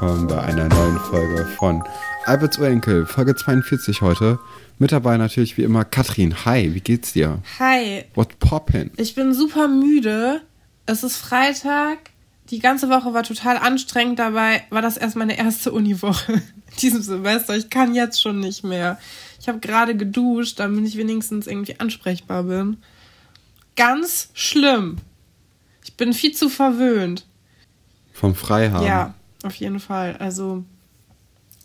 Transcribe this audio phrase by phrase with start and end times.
[0.00, 1.84] willkommen bei einer neuen Folge von
[2.24, 4.38] Alberts Urenkel, Folge 42 heute.
[4.78, 6.46] Mit dabei natürlich wie immer Katrin.
[6.46, 7.42] Hi, wie geht's dir?
[7.58, 8.06] Hi.
[8.14, 8.92] What poppin'?
[8.96, 10.40] Ich bin super müde.
[10.86, 11.98] Es ist Freitag.
[12.48, 14.18] Die ganze Woche war total anstrengend.
[14.18, 17.54] Dabei war das erst meine erste Uniwoche in diesem Semester.
[17.54, 18.98] Ich kann jetzt schon nicht mehr.
[19.38, 22.78] Ich habe gerade geduscht, damit ich wenigstens irgendwie ansprechbar bin.
[23.76, 24.96] Ganz schlimm.
[25.84, 27.26] Ich bin viel zu verwöhnt.
[28.14, 28.86] Vom Freihaben?
[28.86, 29.14] Ja,
[29.44, 30.16] auf jeden Fall.
[30.18, 30.64] Also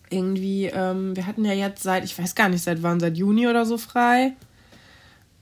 [0.09, 3.47] irgendwie, ähm, wir hatten ja jetzt seit, ich weiß gar nicht, seit wann, seit Juni
[3.47, 4.33] oder so frei.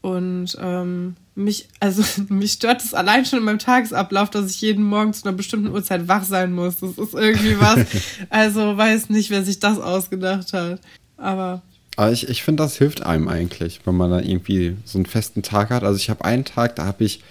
[0.01, 4.83] Und ähm, mich, also mich stört es allein schon in meinem Tagesablauf, dass ich jeden
[4.83, 6.79] Morgen zu einer bestimmten Uhrzeit wach sein muss.
[6.79, 7.85] Das ist irgendwie was.
[8.29, 10.79] also weiß nicht, wer sich das ausgedacht hat.
[11.17, 11.61] Aber.
[11.95, 15.43] Aber ich, ich finde, das hilft einem eigentlich, wenn man dann irgendwie so einen festen
[15.43, 15.83] Tag hat.
[15.83, 17.21] Also ich habe einen Tag, da habe ich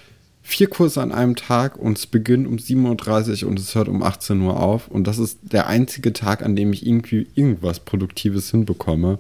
[0.43, 4.03] vier Kurse an einem Tag und es beginnt um 7.30 Uhr und es hört um
[4.03, 4.89] 18 Uhr auf.
[4.89, 9.19] Und das ist der einzige Tag, an dem ich irgendwie irgendwas Produktives hinbekomme.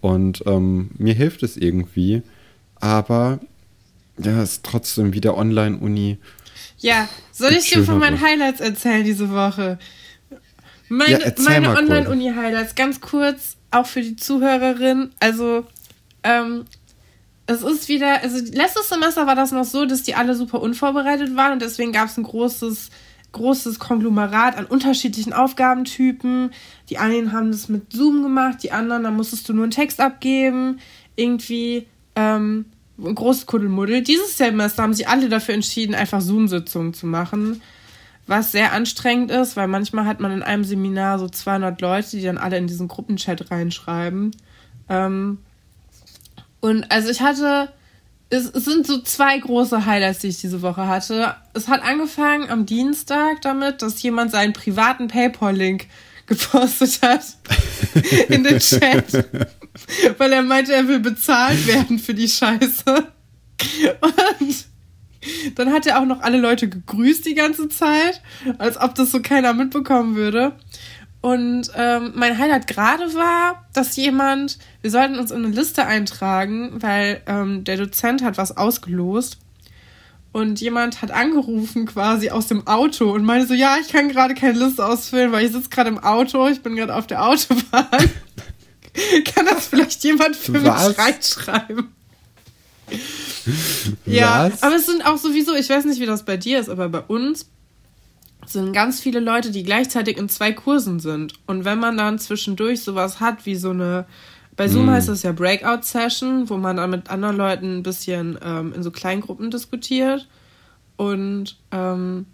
[0.00, 2.22] Und ähm, mir hilft es irgendwie.
[2.76, 3.40] Aber
[4.18, 6.18] ja, es ist trotzdem wieder Online-Uni.
[6.78, 9.78] Ja, soll ich dir von meinen Highlights erzählen diese Woche?
[10.88, 15.10] Meine, ja, meine Online-Uni-Highlights, ganz kurz, auch für die Zuhörerin.
[15.20, 15.64] Also,
[16.22, 16.64] ähm,
[17.52, 21.36] es ist wieder, also letztes Semester war das noch so, dass die alle super unvorbereitet
[21.36, 22.90] waren und deswegen gab es ein großes,
[23.32, 26.50] großes Konglomerat an unterschiedlichen Aufgabentypen.
[26.90, 30.00] Die einen haben das mit Zoom gemacht, die anderen, da musstest du nur einen Text
[30.00, 30.80] abgeben.
[31.16, 31.86] Irgendwie
[32.16, 32.66] ähm,
[32.98, 34.02] ein großes Kuddelmuddel.
[34.02, 37.62] Dieses Semester haben sich alle dafür entschieden, einfach Zoom-Sitzungen zu machen.
[38.26, 42.22] Was sehr anstrengend ist, weil manchmal hat man in einem Seminar so 200 Leute, die
[42.22, 44.30] dann alle in diesen Gruppenchat reinschreiben.
[44.88, 45.38] Ähm,
[46.62, 47.72] und also ich hatte,
[48.30, 51.34] es, es sind so zwei große Highlights, die ich diese Woche hatte.
[51.54, 55.86] Es hat angefangen am Dienstag damit, dass jemand seinen privaten PayPal-Link
[56.26, 57.24] gepostet hat
[58.28, 59.12] in den Chat,
[60.18, 63.08] weil er meinte, er will bezahlt werden für die Scheiße.
[64.00, 64.64] Und
[65.56, 68.22] dann hat er auch noch alle Leute gegrüßt die ganze Zeit,
[68.58, 70.52] als ob das so keiner mitbekommen würde.
[71.22, 76.82] Und ähm, mein Highlight gerade war, dass jemand, wir sollten uns in eine Liste eintragen,
[76.82, 79.38] weil ähm, der Dozent hat was ausgelost.
[80.32, 84.34] Und jemand hat angerufen quasi aus dem Auto und meinte so, ja, ich kann gerade
[84.34, 87.86] keine Liste ausfüllen, weil ich sitze gerade im Auto, ich bin gerade auf der Autobahn.
[89.24, 90.88] kann das vielleicht jemand für was?
[90.88, 91.92] mich reinschreiben?
[94.06, 96.88] ja, aber es sind auch sowieso, ich weiß nicht, wie das bei dir ist, aber
[96.88, 97.46] bei uns
[98.46, 101.34] sind ganz viele Leute, die gleichzeitig in zwei Kursen sind.
[101.46, 104.06] Und wenn man dann zwischendurch sowas hat wie so eine,
[104.56, 104.90] bei Zoom mm.
[104.90, 108.90] heißt das ja Breakout-Session, wo man dann mit anderen Leuten ein bisschen ähm, in so
[108.90, 110.28] Kleingruppen diskutiert.
[110.96, 112.26] Und ähm,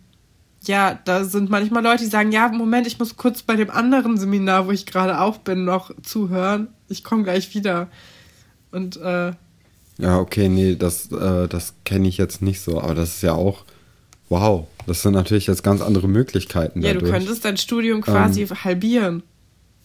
[0.64, 4.18] ja, da sind manchmal Leute, die sagen, ja, Moment, ich muss kurz bei dem anderen
[4.18, 6.68] Seminar, wo ich gerade auch bin, noch zuhören.
[6.88, 7.88] Ich komme gleich wieder.
[8.72, 9.32] Und äh,
[9.98, 13.34] ja, okay, nee, das, äh, das kenne ich jetzt nicht so, aber das ist ja
[13.34, 13.64] auch
[14.28, 16.82] Wow, das sind natürlich jetzt ganz andere Möglichkeiten.
[16.82, 17.10] Ja, dadurch.
[17.10, 19.22] du könntest dein Studium quasi ähm, halbieren,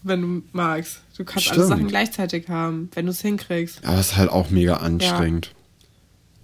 [0.03, 1.01] wenn du magst.
[1.17, 1.59] Du kannst stimmt.
[1.59, 3.79] alle Sachen gleichzeitig haben, wenn du es hinkriegst.
[3.85, 5.51] Aber es ist halt auch mega anstrengend.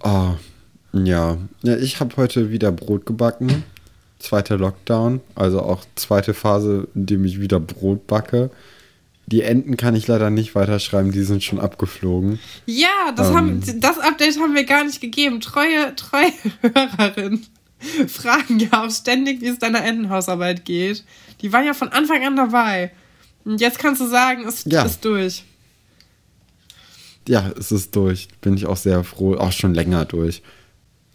[0.04, 0.38] Ja.
[0.94, 1.38] Oh, ja.
[1.62, 3.64] ja ich habe heute wieder Brot gebacken.
[4.20, 8.50] Zweiter Lockdown, also auch zweite Phase, in dem ich wieder Brot backe.
[9.28, 12.40] Die Enten kann ich leider nicht weiterschreiben, die sind schon abgeflogen.
[12.66, 15.40] Ja, das, ähm, haben, das Update haben wir gar nicht gegeben.
[15.40, 17.46] Treue, treue Hörerin.
[18.08, 21.04] fragen ja auch ständig, wie es deiner Entenhausarbeit geht.
[21.42, 22.92] Die waren ja von Anfang an dabei.
[23.46, 24.84] Und jetzt kannst du sagen, es ja.
[24.84, 25.44] ist durch.
[27.28, 28.28] Ja, es ist durch.
[28.42, 29.36] Bin ich auch sehr froh.
[29.36, 30.42] Auch schon länger durch.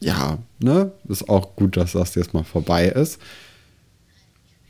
[0.01, 0.93] Ja, ne?
[1.09, 3.21] Ist auch gut, dass das jetzt mal vorbei ist.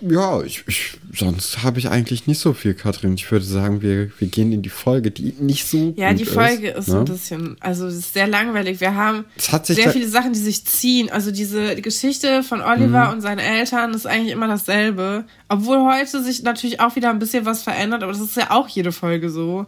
[0.00, 3.14] Ja, ich, ich, sonst habe ich eigentlich nicht so viel, Katrin.
[3.14, 5.94] Ich würde sagen, wir, wir gehen in die Folge, die nicht so.
[5.96, 6.98] Ja, die Folge ist, ist ne?
[6.98, 8.80] ein bisschen, also es ist sehr langweilig.
[8.80, 11.10] Wir haben sehr viele Sachen, die sich ziehen.
[11.10, 13.12] Also diese Geschichte von Oliver mhm.
[13.14, 15.24] und seinen Eltern ist eigentlich immer dasselbe.
[15.48, 18.68] Obwohl heute sich natürlich auch wieder ein bisschen was verändert, aber das ist ja auch
[18.68, 19.66] jede Folge so.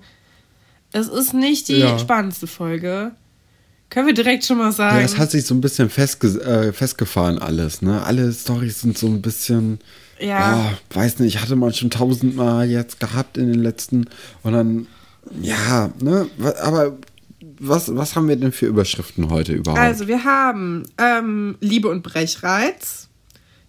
[0.93, 1.99] Es ist nicht die ja.
[1.99, 3.13] spannendste Folge.
[3.91, 4.99] Können wir direkt schon mal sagen.
[4.99, 8.03] Ja, es hat sich so ein bisschen festge äh, festgefahren alles, ne?
[8.03, 9.79] Alle Storys sind so ein bisschen
[10.19, 10.73] ja.
[10.73, 14.07] Oh, weiß nicht, hatte man schon tausendmal jetzt gehabt in den letzten.
[14.43, 14.87] Und dann,
[15.41, 16.29] ja, ne,
[16.63, 16.97] aber
[17.59, 19.81] was, was haben wir denn für Überschriften heute überhaupt?
[19.81, 23.09] Also, wir haben ähm, Liebe und Brechreiz,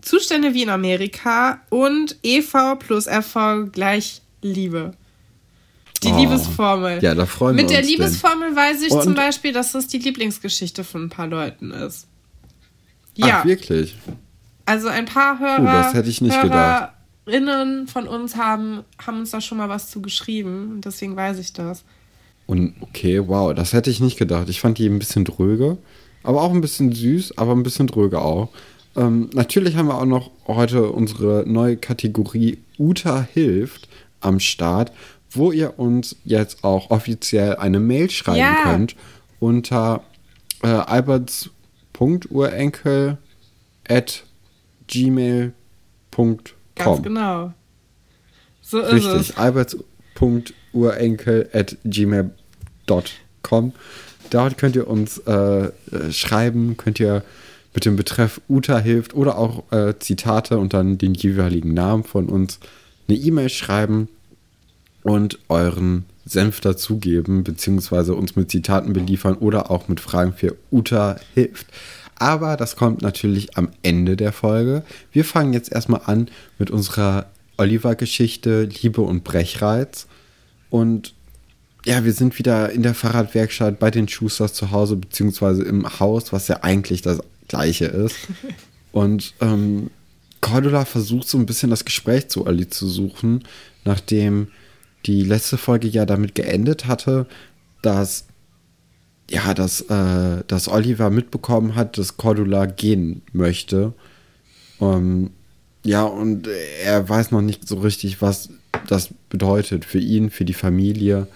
[0.01, 4.93] Zustände wie in Amerika und EV plus RV gleich Liebe.
[6.03, 7.01] Die oh, Liebesformel.
[7.01, 7.71] Ja, da freuen wir uns.
[7.71, 8.55] Mit der Liebesformel denn.
[8.55, 9.03] weiß ich und?
[9.03, 12.07] zum Beispiel, dass das die Lieblingsgeschichte von ein paar Leuten ist.
[13.15, 13.39] Ja.
[13.39, 13.95] Ach, wirklich?
[14.67, 16.89] Also ein paar Hörer, uh, das hätte ich nicht Hörer, gedacht.
[17.25, 20.73] HörerInnen von uns haben, haben uns da schon mal was zu geschrieben.
[20.73, 21.85] Und deswegen weiß ich das.
[22.45, 24.49] Und okay, wow, das hätte ich nicht gedacht.
[24.49, 25.77] Ich fand die ein bisschen dröge,
[26.23, 28.49] aber auch ein bisschen süß, aber ein bisschen dröge auch.
[28.95, 33.89] Ähm, natürlich haben wir auch noch heute unsere neue Kategorie Uta hilft
[34.21, 34.93] am Start,
[35.31, 38.63] wo ihr uns jetzt auch offiziell eine Mail schreiben ja.
[38.63, 38.95] könnt
[39.39, 40.01] unter
[40.63, 43.19] äh, alberts.urenkel
[43.87, 44.23] at
[44.87, 46.37] gmail.com.
[46.75, 47.53] Ganz genau.
[48.61, 49.37] So ist Richtig, es.
[49.37, 53.73] alberts.urenkel at gmail.com.
[54.29, 55.71] Dort könnt ihr uns äh,
[56.11, 57.23] schreiben, könnt ihr
[57.73, 62.27] mit dem Betreff Uta hilft oder auch äh, Zitate und dann den jeweiligen Namen von
[62.27, 62.59] uns
[63.07, 64.09] eine E-Mail schreiben
[65.03, 71.17] und euren Senf dazugeben, beziehungsweise uns mit Zitaten beliefern oder auch mit Fragen für Uta
[71.33, 71.67] hilft.
[72.19, 74.83] Aber das kommt natürlich am Ende der Folge.
[75.11, 77.27] Wir fangen jetzt erstmal an mit unserer
[77.57, 80.07] Oliver-Geschichte Liebe und Brechreiz.
[80.69, 81.13] Und
[81.85, 86.33] ja, wir sind wieder in der Fahrradwerkstatt bei den Schusters zu Hause, beziehungsweise im Haus,
[86.33, 88.15] was ja eigentlich das gleiche ist.
[88.91, 89.91] Und ähm,
[90.41, 93.43] Cordula versucht so ein bisschen das Gespräch zu Olli zu suchen,
[93.85, 94.47] nachdem
[95.05, 97.27] die letzte Folge ja damit geendet hatte,
[97.81, 98.26] dass
[99.29, 103.93] ja, dass, äh, dass Oliver mitbekommen hat, dass Cordula gehen möchte.
[104.79, 105.31] Ähm,
[105.83, 106.47] ja, und
[106.83, 108.49] er weiß noch nicht so richtig, was
[108.87, 111.27] das bedeutet für ihn, für die Familie.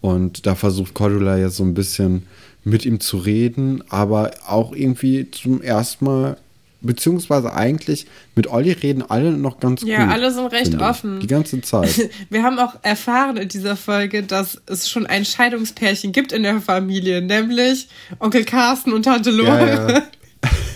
[0.00, 2.24] Und da versucht Cordula jetzt so ein bisschen
[2.64, 6.36] mit ihm zu reden, aber auch irgendwie zum ersten Mal,
[6.80, 9.90] beziehungsweise eigentlich mit Olli reden alle noch ganz gut.
[9.90, 11.20] Ja, alle sind recht offen.
[11.20, 12.10] Die ganze Zeit.
[12.30, 16.60] Wir haben auch erfahren in dieser Folge, dass es schon ein Scheidungspärchen gibt in der
[16.60, 17.88] Familie, nämlich
[18.20, 19.48] Onkel Carsten und Tante Lore.
[19.48, 20.02] Ja, ja.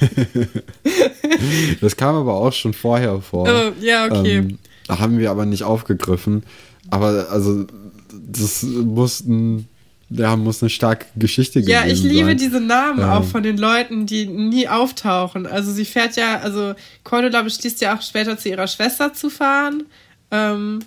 [1.80, 3.48] das kam aber auch schon vorher vor.
[3.48, 4.38] Oh, ja, okay.
[4.38, 4.58] Ähm,
[4.88, 6.42] haben wir aber nicht aufgegriffen.
[6.90, 7.66] Aber also,
[8.12, 9.68] das mussten
[10.14, 11.70] ja, muss eine starke Geschichte sein.
[11.70, 12.36] Ja, ich liebe sein.
[12.38, 13.08] diese Namen ähm.
[13.10, 15.46] auch von den Leuten, die nie auftauchen.
[15.46, 16.74] Also sie fährt ja, also
[17.04, 19.84] Cordula beschließt ja auch später zu ihrer Schwester zu fahren.
[20.30, 20.80] Ähm,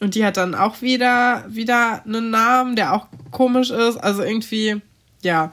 [0.00, 3.96] und die hat dann auch wieder, wieder einen Namen, der auch komisch ist.
[3.96, 4.80] Also irgendwie,
[5.22, 5.52] ja.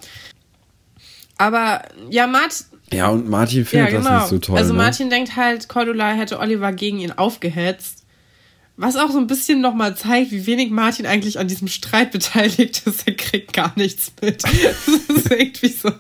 [1.38, 2.66] Aber ja, Martin.
[2.92, 4.10] Ja, und Martin findet ja, genau.
[4.10, 4.58] das nicht so toll.
[4.58, 4.80] Also ne?
[4.80, 8.06] Martin denkt halt, Cordula hätte Oliver gegen ihn aufgehetzt.
[8.80, 12.84] Was auch so ein bisschen nochmal zeigt, wie wenig Martin eigentlich an diesem Streit beteiligt
[12.86, 13.08] ist.
[13.08, 14.44] Er kriegt gar nichts mit.
[15.08, 15.92] Das ist irgendwie so.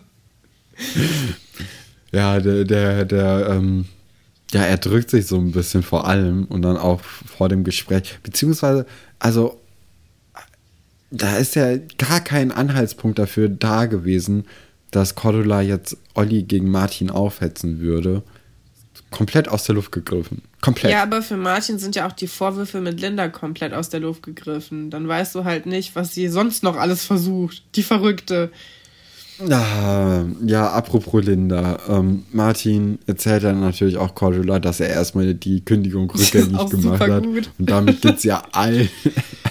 [2.11, 3.85] Ja, der, der, der, ähm,
[4.51, 8.19] ja, er drückt sich so ein bisschen vor allem und dann auch vor dem Gespräch.
[8.21, 8.85] Beziehungsweise,
[9.17, 9.59] also,
[11.09, 14.45] da ist ja gar kein Anhaltspunkt dafür da gewesen,
[14.91, 18.23] dass Cordula jetzt Olli gegen Martin aufhetzen würde
[19.11, 20.41] komplett aus der Luft gegriffen.
[20.61, 20.91] Komplett.
[20.91, 24.23] Ja, aber für Martin sind ja auch die Vorwürfe mit Linda komplett aus der Luft
[24.23, 24.89] gegriffen.
[24.89, 27.63] Dann weißt du halt nicht, was sie sonst noch alles versucht.
[27.75, 28.51] Die Verrückte.
[29.49, 31.77] Ah, ja, apropos Linda.
[31.87, 37.23] Ähm, Martin erzählt dann natürlich auch Cordula, dass er erstmal die Kündigung rückgängig gemacht hat.
[37.23, 37.51] Gut.
[37.59, 38.89] Und damit geht's ja allen,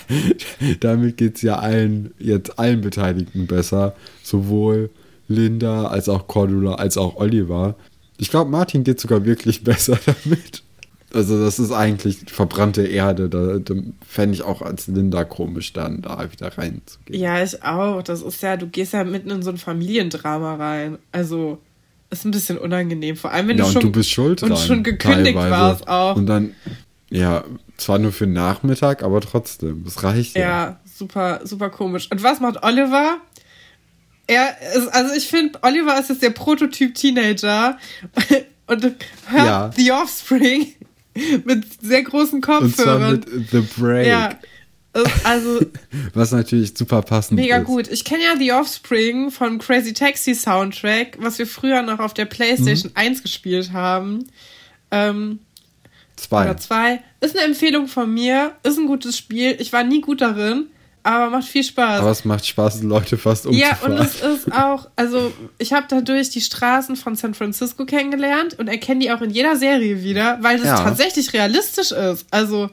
[0.81, 3.95] damit geht's ja allen, jetzt allen Beteiligten besser.
[4.25, 4.91] Sowohl
[5.29, 7.77] Linda als auch Cordula als auch Oliver.
[8.19, 10.63] Ich glaube, Martin geht sogar wirklich besser damit.
[11.15, 13.29] Also, das ist eigentlich verbrannte Erde.
[13.29, 13.75] Da, da
[14.07, 17.21] fände ich auch als Linda komisch, dann da wieder reinzugehen.
[17.21, 18.03] Ja, ich auch.
[18.03, 20.99] Das ist ja, du gehst ja mitten in so ein Familiendrama rein.
[21.13, 21.59] Also,
[22.11, 23.17] ist ein bisschen unangenehm.
[23.17, 23.83] Vor allem, wenn ja, du schon.
[23.83, 25.51] du bist schuld und schon gekündigt teilweise.
[25.51, 26.17] warst auch.
[26.17, 26.55] Und dann,
[27.11, 27.45] ja,
[27.77, 29.85] zwar nur für den Nachmittag, aber trotzdem.
[29.85, 30.43] Das reicht ja.
[30.43, 32.09] Ja, super, super komisch.
[32.11, 33.19] Und was macht Oliver?
[34.27, 37.79] Er ist, also ich finde, Oliver ist jetzt der Prototyp Teenager
[38.67, 38.97] und hört
[39.33, 39.71] ja.
[39.77, 40.75] The Offspring
[41.45, 43.15] mit sehr großen Kopfhörern.
[43.15, 44.07] Und zwar mit The Break.
[44.07, 44.39] Ja.
[45.25, 45.61] Also,
[46.15, 47.61] was natürlich super passend mega ist.
[47.61, 47.89] Mega gut.
[47.89, 52.25] Ich kenne ja The Offspring von Crazy Taxi Soundtrack, was wir früher noch auf der
[52.25, 53.01] PlayStation mhm.
[53.01, 54.27] 1 gespielt haben.
[54.91, 55.41] Ähm,
[56.17, 56.45] zwei.
[56.45, 57.03] Oder zwei.
[57.21, 58.53] Ist eine Empfehlung von mir.
[58.63, 59.57] Ist ein gutes Spiel.
[59.61, 60.69] Ich war nie gut darin
[61.07, 62.01] aber macht viel Spaß.
[62.01, 63.79] Aber es macht Spaß, Leute fast umzufahren.
[63.81, 68.59] Ja, und es ist auch, also ich habe dadurch die Straßen von San Francisco kennengelernt
[68.59, 70.83] und erkenne die auch in jeder Serie wieder, weil das ja.
[70.83, 72.27] tatsächlich realistisch ist.
[72.31, 72.71] Also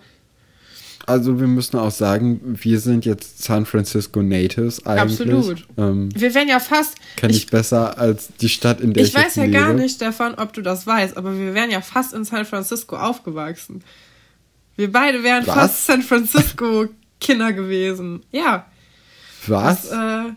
[1.06, 5.20] also wir müssen auch sagen, wir sind jetzt San Francisco Natives eigentlich.
[5.20, 5.68] Absolut.
[5.78, 6.96] Ähm, wir wären ja fast.
[7.18, 9.58] Kenne ich, ich, besser als die Stadt, in der ich, ich weiß ja lebe.
[9.58, 12.96] gar nicht davon, ob du das weißt, aber wir wären ja fast in San Francisco
[12.96, 13.84] aufgewachsen.
[14.78, 15.56] Wir beide wären Was?
[15.56, 16.88] fast San Francisco
[17.24, 18.22] Kinder gewesen.
[18.32, 18.68] Ja.
[19.48, 19.90] Was?
[19.90, 20.32] Das, äh,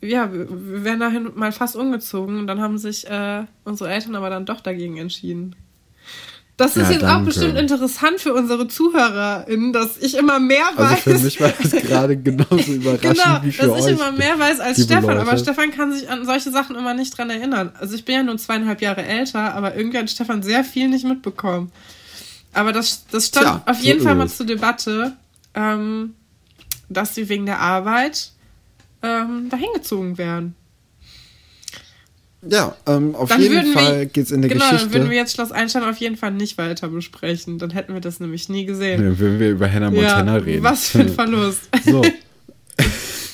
[0.00, 4.30] ja, wir wären dahin mal fast umgezogen und dann haben sich äh, unsere Eltern aber
[4.30, 5.56] dann doch dagegen entschieden.
[6.56, 7.16] Das ist ja, jetzt danke.
[7.16, 11.04] auch bestimmt interessant für unsere ZuhörerInnen, dass ich immer mehr weiß.
[11.04, 13.86] Also für mich war das gerade genauso überraschend genau, wie für dass euch.
[13.86, 15.16] ich immer mehr weiß als Stefan.
[15.16, 15.20] Leute.
[15.22, 17.72] Aber Stefan kann sich an solche Sachen immer nicht dran erinnern.
[17.80, 21.04] Also ich bin ja nur zweieinhalb Jahre älter, aber irgendwie hat Stefan sehr viel nicht
[21.04, 21.72] mitbekommen.
[22.52, 25.16] Aber das, das stand Tja, auf jeden so Fall mal zur Debatte,
[25.54, 26.14] ähm,
[26.88, 28.32] dass sie wegen der Arbeit
[29.02, 30.54] ähm, dahin gezogen werden.
[32.48, 34.84] Ja, ähm, auf dann jeden Fall geht es in der genau, Geschichte.
[34.84, 37.58] Genau, dann würden wir jetzt Schloss Einstein auf jeden Fall nicht weiter besprechen.
[37.58, 39.02] Dann hätten wir das nämlich nie gesehen.
[39.02, 40.62] Dann würden wir über Hannah Montana ja, reden.
[40.62, 41.68] Was für ein Verlust.
[41.84, 42.02] So.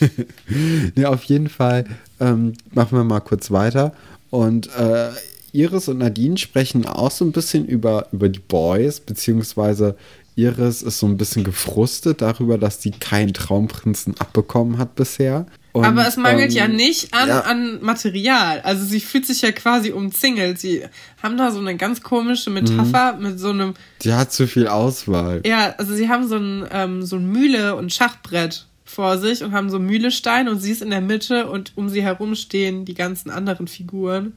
[0.97, 1.85] ja, auf jeden Fall
[2.21, 3.93] ähm, machen wir mal kurz weiter.
[4.31, 5.11] Und äh,
[5.53, 9.97] Iris und Nadine sprechen auch so ein bisschen über, über die Boys, beziehungsweise
[10.37, 15.47] Iris ist so ein bisschen gefrustet darüber, dass sie keinen Traumprinzen abbekommen hat bisher.
[15.73, 17.41] Und, Aber es mangelt ähm, ja nicht an, ja.
[17.41, 18.61] an Material.
[18.63, 20.59] Also sie fühlt sich ja quasi umzingelt.
[20.59, 20.85] Sie
[21.23, 23.23] haben da so eine ganz komische Metapher mhm.
[23.23, 23.75] mit so einem.
[24.03, 25.43] Die hat zu viel Auswahl.
[25.47, 29.53] Ja, also sie haben so ein, ähm, so ein Mühle- und Schachbrett vor sich und
[29.53, 32.95] haben so Mühlestein und sie ist in der Mitte und um sie herum stehen die
[32.95, 34.33] ganzen anderen Figuren.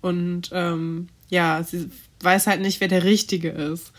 [0.00, 1.90] Und ähm, ja, sie
[2.20, 3.92] weiß halt nicht, wer der Richtige ist.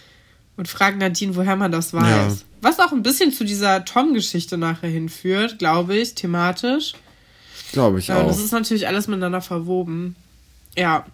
[0.58, 2.04] Und fragt Nadine, woher man das weiß.
[2.04, 2.46] Ja.
[2.62, 6.94] Was auch ein bisschen zu dieser Tom-Geschichte nachher hinführt, glaube ich, thematisch.
[7.74, 8.28] Glaube ich ja, auch.
[8.28, 10.16] Das ist natürlich alles miteinander verwoben.
[10.78, 11.06] Ja.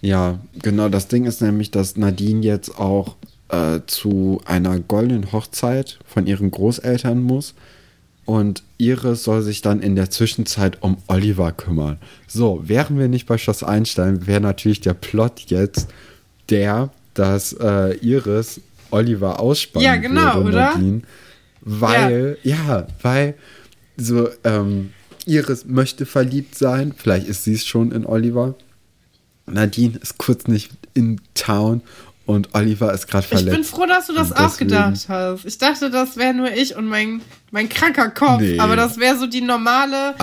[0.00, 0.88] Ja, genau.
[0.88, 3.16] Das Ding ist nämlich, dass Nadine jetzt auch
[3.48, 7.54] äh, zu einer goldenen Hochzeit von ihren Großeltern muss.
[8.24, 11.98] Und Iris soll sich dann in der Zwischenzeit um Oliver kümmern.
[12.26, 15.88] So, wären wir nicht bei Schloss Einstein, wäre natürlich der Plot jetzt
[16.50, 18.60] der, dass äh, Iris
[18.90, 20.74] Oliver ausspannen ja, genau, würde, oder?
[20.74, 21.02] Nadine,
[21.60, 22.56] weil, ja.
[22.56, 23.34] ja, weil
[23.96, 24.92] so, ähm,
[25.26, 28.54] Iris möchte verliebt sein, vielleicht ist sie es schon in Oliver.
[29.46, 31.82] Nadine ist kurz nicht in Town
[32.24, 33.48] und Oliver ist gerade verletzt.
[33.48, 35.44] Ich bin froh, dass du das auch gedacht hast.
[35.44, 37.20] Ich dachte, das wäre nur ich und mein,
[37.50, 38.58] mein kranker Kopf, nee.
[38.58, 40.14] aber das wäre so die normale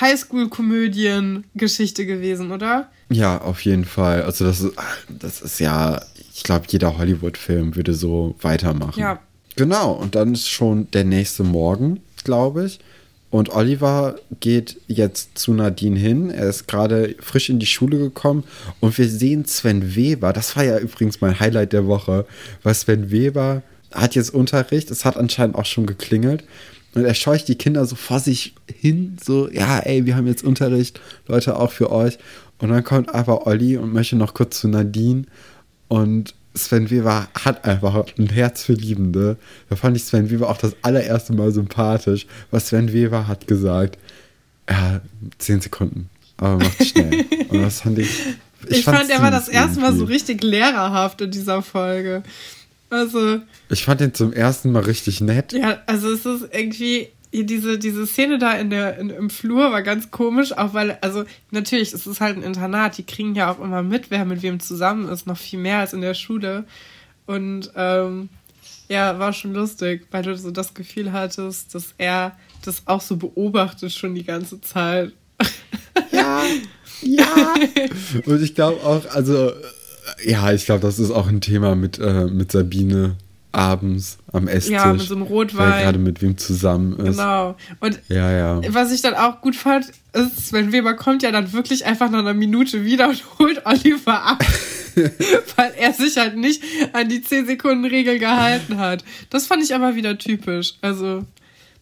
[0.00, 2.88] Highschool-Komödien-Geschichte gewesen, oder?
[3.10, 4.22] Ja, auf jeden Fall.
[4.22, 4.74] Also das ist,
[5.08, 6.00] das ist ja
[6.34, 8.98] ich glaube, jeder Hollywood-Film würde so weitermachen.
[8.98, 9.20] Ja.
[9.54, 12.80] Genau, und dann ist schon der nächste Morgen, glaube ich.
[13.30, 16.30] Und Oliver geht jetzt zu Nadine hin.
[16.30, 18.44] Er ist gerade frisch in die Schule gekommen.
[18.80, 20.32] Und wir sehen Sven Weber.
[20.32, 22.26] Das war ja übrigens mein Highlight der Woche.
[22.64, 24.90] Weil Sven Weber hat jetzt Unterricht.
[24.90, 26.44] Es hat anscheinend auch schon geklingelt.
[26.94, 29.16] Und er scheucht die Kinder so vor sich hin.
[29.22, 31.00] So, ja, ey, wir haben jetzt Unterricht.
[31.26, 32.18] Leute, auch für euch.
[32.58, 35.24] Und dann kommt aber Olli und möchte noch kurz zu Nadine.
[35.88, 39.36] Und Sven Weber hat einfach ein Herz für Liebende.
[39.68, 42.26] Da fand ich Sven Weber auch das allererste Mal sympathisch.
[42.50, 43.98] Was Sven Weber hat gesagt,
[44.68, 45.00] ja,
[45.38, 47.24] zehn Sekunden, aber macht schnell.
[47.48, 48.08] Und das fand ich.
[48.68, 52.22] Ich, ich fand, er war das erste Mal so richtig lehrerhaft in dieser Folge.
[52.88, 53.40] Also.
[53.68, 55.52] Ich fand ihn zum ersten Mal richtig nett.
[55.52, 57.08] Ja, also es ist irgendwie,
[57.42, 61.24] diese, diese Szene da in der, in, im Flur war ganz komisch, auch weil, also
[61.50, 64.60] natürlich, es ist halt ein Internat, die kriegen ja auch immer mit, wer mit wem
[64.60, 66.64] zusammen ist, noch viel mehr als in der Schule.
[67.26, 68.28] Und ähm,
[68.88, 73.16] ja, war schon lustig, weil du so das Gefühl hattest, dass er das auch so
[73.16, 75.12] beobachtet schon die ganze Zeit.
[76.12, 76.42] Ja,
[77.02, 77.54] ja.
[78.26, 79.52] Und ich glaube auch, also,
[80.24, 83.16] ja, ich glaube, das ist auch ein Thema mit, äh, mit Sabine
[83.54, 84.74] abends am Esstisch.
[84.74, 85.72] Ja, mit so einem Rotwein.
[85.72, 87.16] Wer gerade mit wem zusammen ist.
[87.16, 87.56] Genau.
[87.80, 88.60] Und ja, ja.
[88.68, 92.20] was ich dann auch gut fand, ist, Sven Weber kommt ja dann wirklich einfach nach
[92.20, 94.44] einer Minute wieder und holt Oliver ab.
[95.56, 99.04] weil er sich halt nicht an die 10-Sekunden-Regel gehalten hat.
[99.30, 100.74] Das fand ich aber wieder typisch.
[100.82, 101.24] Also,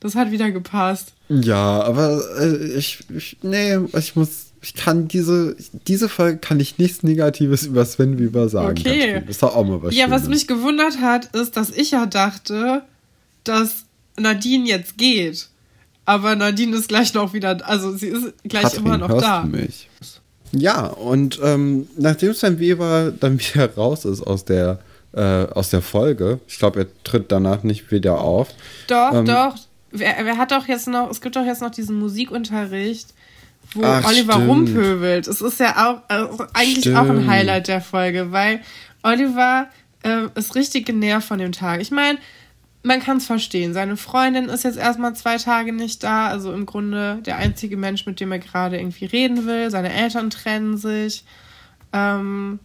[0.00, 1.12] das hat wieder gepasst.
[1.28, 5.56] Ja, aber äh, ich, ich, nee, ich muss ich kann diese,
[5.88, 8.78] diese Folge kann ich nichts Negatives über Sven Weber sagen.
[8.78, 9.20] Okay.
[9.26, 10.22] Das ist auch mal was Ja, Schönes.
[10.22, 12.82] was mich gewundert hat, ist, dass ich ja dachte,
[13.42, 13.84] dass
[14.16, 15.48] Nadine jetzt geht.
[16.04, 19.42] Aber Nadine ist gleich noch wieder, also sie ist gleich Katrin, immer noch hörst da.
[19.42, 19.88] Du mich?
[20.52, 24.78] Ja, und ähm, nachdem Sven Weber dann wieder raus ist aus der,
[25.12, 28.48] äh, aus der Folge, ich glaube, er tritt danach nicht wieder auf.
[28.86, 29.56] Doch, ähm, doch.
[29.90, 33.08] Wer, wer hat doch jetzt noch, es gibt doch jetzt noch diesen Musikunterricht
[33.74, 34.48] wo Ach, Oliver stimmt.
[34.48, 35.26] rumpöbelt.
[35.26, 36.96] Es ist ja auch also eigentlich stimmt.
[36.96, 38.60] auch ein Highlight der Folge, weil
[39.02, 39.68] Oliver
[40.02, 41.80] äh, ist richtig genervt von dem Tag.
[41.80, 42.18] Ich meine,
[42.82, 43.74] man kann es verstehen.
[43.74, 48.06] Seine Freundin ist jetzt erstmal zwei Tage nicht da, also im Grunde der einzige Mensch,
[48.06, 49.70] mit dem er gerade irgendwie reden will.
[49.70, 51.24] Seine Eltern trennen sich.
[51.92, 52.58] Ähm,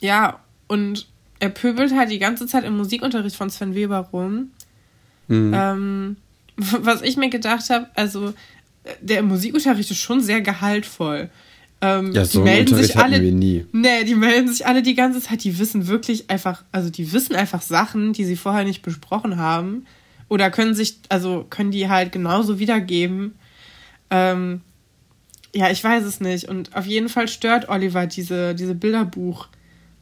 [0.00, 1.06] ja, und
[1.38, 4.50] er pöbelt halt die ganze Zeit im Musikunterricht von Sven Weber rum.
[5.28, 5.52] Mhm.
[5.54, 6.16] Ähm,
[6.56, 8.34] was ich mir gedacht habe, also
[9.00, 11.30] der Musikunterricht ist schon sehr gehaltvoll.
[11.80, 13.20] Ähm, ja, so die melden sich alle.
[13.20, 13.66] Wir nie.
[13.72, 15.42] Nee, die melden sich alle die ganze Zeit.
[15.44, 19.86] Die wissen wirklich einfach, also die wissen einfach Sachen, die sie vorher nicht besprochen haben.
[20.28, 23.34] Oder können sich, also können die halt genauso wiedergeben.
[24.10, 24.60] Ähm,
[25.54, 26.48] ja, ich weiß es nicht.
[26.48, 29.48] Und auf jeden Fall stört Oliver diese, diese Bilderbuch,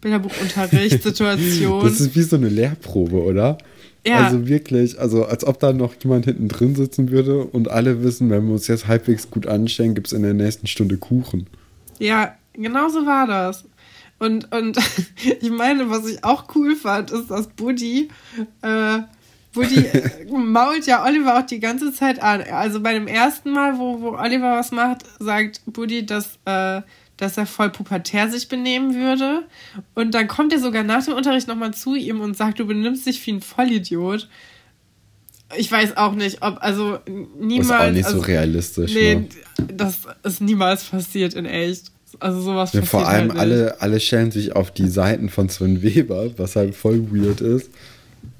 [0.02, 1.82] Bilderbuchunterrichtssituation.
[1.84, 3.58] das ist wie so eine Lehrprobe, oder?
[4.06, 4.24] Ja.
[4.24, 8.30] Also wirklich, also als ob da noch jemand hinten drin sitzen würde und alle wissen,
[8.30, 11.46] wenn wir uns jetzt halbwegs gut anstellen, gibt es in der nächsten Stunde Kuchen.
[11.98, 13.64] Ja, genau so war das.
[14.18, 14.78] Und, und
[15.40, 18.08] ich meine, was ich auch cool fand, ist, dass Buddy,
[18.62, 18.98] äh,
[19.52, 19.84] Buddy
[20.30, 22.42] mault ja Oliver auch die ganze Zeit an.
[22.42, 26.80] Also bei dem ersten Mal, wo, wo Oliver was macht, sagt Buddy, dass, äh,
[27.20, 29.42] dass er voll pubertär sich benehmen würde.
[29.94, 33.06] Und dann kommt er sogar nach dem Unterricht nochmal zu ihm und sagt, du benimmst
[33.06, 34.28] dich wie ein Vollidiot.
[35.56, 36.98] Ich weiß auch nicht, ob, also
[37.38, 37.68] niemals.
[37.68, 38.94] Das ist auch nicht also, so realistisch.
[38.94, 39.28] Nee, ne?
[39.74, 41.90] das ist niemals passiert in echt.
[42.18, 45.82] Also sowas ja, Vor allem halt alle, alle stellen sich auf die Seiten von Sven
[45.82, 47.70] Weber, was halt voll weird ist.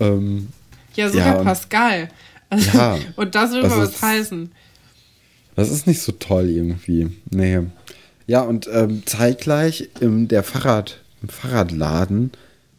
[0.01, 0.49] Ähm,
[0.95, 2.09] ja, sogar ja, Pascal.
[2.49, 4.51] Also, ja, und das will mal was heißen.
[5.55, 7.11] Das ist nicht so toll irgendwie.
[7.31, 7.61] Nee.
[8.31, 12.31] Ja, und ähm, zeitgleich im, der Fahrrad, im Fahrradladen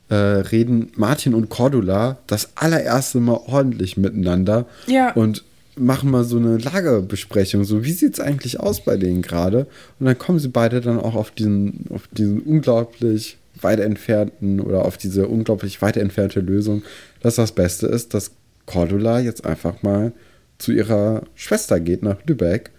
[0.07, 4.65] äh, reden Martin und Cordula das allererste Mal ordentlich miteinander.
[4.87, 5.11] Ja.
[5.11, 5.43] Und
[5.75, 7.65] machen mal so eine Lagerbesprechung.
[7.65, 9.67] So, wie sieht es eigentlich aus bei denen gerade?
[9.99, 14.85] Und dann kommen sie beide dann auch auf diesen, auf diesen unglaublich weit entfernten oder
[14.85, 16.83] auf diese unglaublich weit entfernte Lösung,
[17.19, 18.31] dass das Beste ist, dass
[18.67, 20.13] Cordula jetzt einfach mal
[20.59, 22.71] zu ihrer Schwester geht nach Lübeck.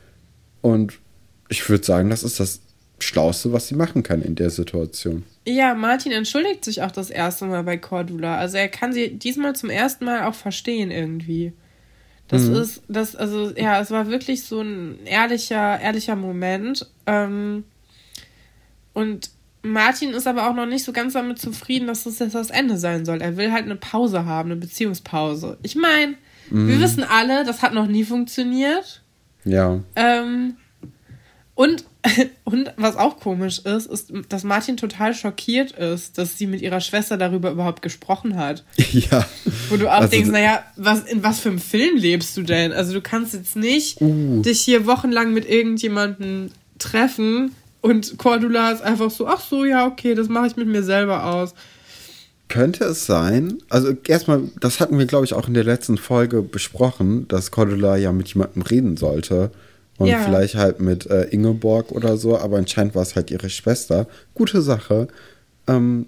[0.63, 0.95] Und
[1.53, 2.62] ich würde sagen, das ist das
[3.03, 5.25] Schlauste, was sie machen kann in der Situation.
[5.47, 8.37] Ja, Martin entschuldigt sich auch das erste Mal bei Cordula.
[8.37, 11.53] Also er kann sie diesmal zum ersten Mal auch verstehen irgendwie.
[12.29, 12.55] Das mhm.
[12.57, 16.89] ist, das, also, ja, es war wirklich so ein ehrlicher, ehrlicher Moment.
[17.07, 17.65] Ähm,
[18.95, 19.31] und
[19.63, 22.79] Martin ist aber auch noch nicht so ganz damit zufrieden, dass das jetzt das Ende
[22.79, 23.21] sein soll.
[23.21, 25.59] Er will halt eine Pause haben, eine Beziehungspause.
[25.63, 26.15] Ich meine,
[26.51, 26.69] mhm.
[26.69, 29.03] wir wissen alle, das hat noch nie funktioniert.
[29.45, 29.81] Ja.
[29.97, 30.57] Ähm,
[31.63, 31.85] und,
[32.45, 36.81] und was auch komisch ist, ist, dass Martin total schockiert ist, dass sie mit ihrer
[36.81, 38.65] Schwester darüber überhaupt gesprochen hat.
[38.93, 39.27] Ja.
[39.71, 42.73] Wo du auch also, denkst, naja, was, in was für einem Film lebst du denn?
[42.73, 44.43] Also du kannst jetzt nicht uh.
[44.43, 50.15] dich hier wochenlang mit irgendjemandem treffen und Cordula ist einfach so, ach so, ja, okay,
[50.15, 51.55] das mache ich mit mir selber aus.
[52.49, 56.43] Könnte es sein, also erstmal, das hatten wir, glaube ich, auch in der letzten Folge
[56.43, 59.53] besprochen, dass Cordula ja mit jemandem reden sollte.
[60.03, 60.23] Und ja.
[60.25, 64.09] vielleicht halt mit äh, Ingeborg oder so, aber anscheinend war es halt ihre Schwester.
[64.35, 65.09] Gute Sache.
[65.69, 66.07] Ähm,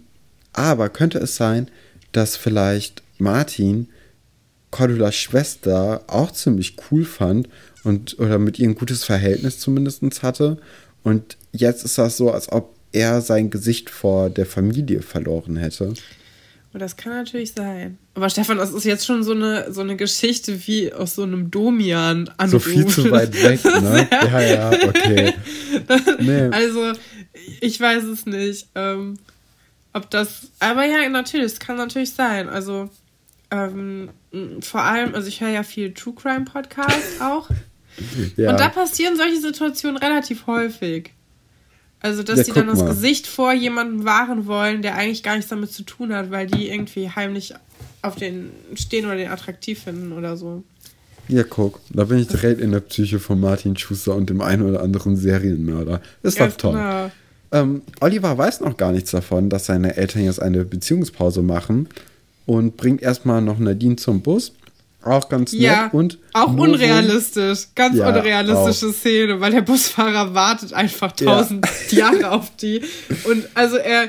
[0.52, 1.68] aber könnte es sein,
[2.12, 3.88] dass vielleicht Martin
[4.70, 7.48] Cordulas Schwester auch ziemlich cool fand
[7.84, 10.58] und oder mit ihr ein gutes Verhältnis zumindest hatte.
[11.04, 15.94] Und jetzt ist das so, als ob er sein Gesicht vor der Familie verloren hätte.
[16.74, 17.98] Und das kann natürlich sein.
[18.14, 21.48] Aber Stefan, das ist jetzt schon so eine, so eine Geschichte wie aus so einem
[21.48, 22.64] Domian-Anruf.
[22.64, 24.08] So viel zu weit weg, ne?
[24.10, 25.34] ja, ja, okay.
[26.18, 26.48] Nee.
[26.50, 26.92] Also,
[27.60, 28.66] ich weiß es nicht.
[28.74, 29.18] Ähm,
[29.92, 30.48] ob das.
[30.58, 32.48] Aber ja, natürlich, es kann natürlich sein.
[32.48, 32.90] Also,
[33.52, 34.10] ähm,
[34.60, 37.50] vor allem, also ich höre ja viel True Crime Podcasts auch.
[38.36, 38.50] ja.
[38.50, 41.12] Und da passieren solche Situationen relativ häufig.
[42.04, 42.88] Also, dass ja, die dann das mal.
[42.88, 46.68] Gesicht vor jemandem wahren wollen, der eigentlich gar nichts damit zu tun hat, weil die
[46.68, 47.54] irgendwie heimlich
[48.02, 50.62] auf den stehen oder den attraktiv finden oder so.
[51.28, 54.68] Ja, guck, da bin ich direkt in der Psyche von Martin Schuster und dem einen
[54.68, 56.02] oder anderen Serienmörder.
[56.22, 56.72] Ist doch toll.
[56.74, 57.10] Genau.
[57.52, 61.88] Ähm, Oliver weiß noch gar nichts davon, dass seine Eltern jetzt eine Beziehungspause machen
[62.44, 64.52] und bringt erstmal noch Nadine zum Bus.
[65.04, 65.62] Auch ganz nett.
[65.62, 66.62] Ja, und auch Novo.
[66.62, 67.68] unrealistisch.
[67.74, 68.94] Ganz ja, unrealistische auch.
[68.94, 72.10] Szene, weil der Busfahrer wartet einfach tausend ja.
[72.12, 72.82] Jahre auf die.
[73.24, 74.08] Und also er,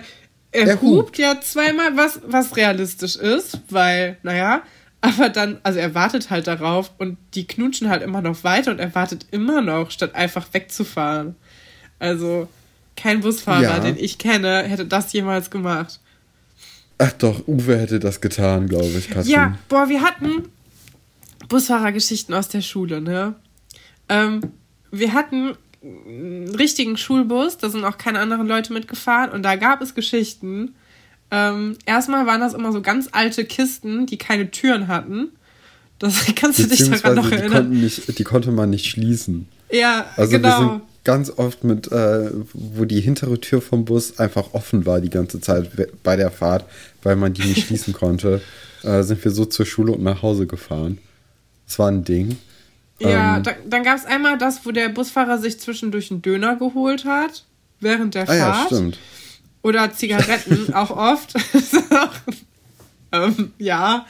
[0.52, 4.64] er, er hupt ja zweimal, was, was realistisch ist, weil, naja,
[5.02, 8.80] aber dann, also er wartet halt darauf und die knutschen halt immer noch weiter und
[8.80, 11.36] er wartet immer noch, statt einfach wegzufahren.
[12.00, 12.48] Also
[12.96, 13.80] kein Busfahrer, ja.
[13.80, 16.00] den ich kenne, hätte das jemals gemacht.
[16.98, 19.32] Ach doch, Uwe hätte das getan, glaube ich, Katrin.
[19.32, 20.48] Ja, boah, wir hatten,
[21.48, 23.36] Busfahrergeschichten aus der Schule, ne?
[24.10, 24.42] Ähm,
[24.92, 29.82] wir hatten einen richtigen Schulbus, da sind auch keine anderen Leute mitgefahren und da gab
[29.82, 30.76] es Geschichten.
[31.32, 35.30] Ähm, erstmal waren das immer so ganz alte Kisten, die keine Türen hatten.
[36.00, 37.72] Das kannst du dich daran noch erinnern.
[37.72, 39.48] Die, nicht, die konnte man nicht schließen.
[39.72, 40.48] Ja, also genau.
[40.48, 45.02] Wir sind ganz oft mit, äh, wo die hintere Tür vom Bus einfach offen war
[45.02, 45.70] die ganze Zeit
[46.04, 46.66] bei der Fahrt,
[47.04, 48.42] weil man die nicht schließen konnte,
[48.84, 50.98] äh, sind wir so zur Schule und nach Hause gefahren.
[51.66, 52.38] Das war ein Ding.
[53.00, 56.56] Ja, ähm, da, dann gab es einmal das, wo der Busfahrer sich zwischendurch einen Döner
[56.56, 57.44] geholt hat.
[57.80, 58.40] während der ah, Fahrt.
[58.40, 59.00] Ja, stimmt.
[59.62, 61.34] Oder Zigaretten auch oft.
[63.12, 64.06] ähm, ja.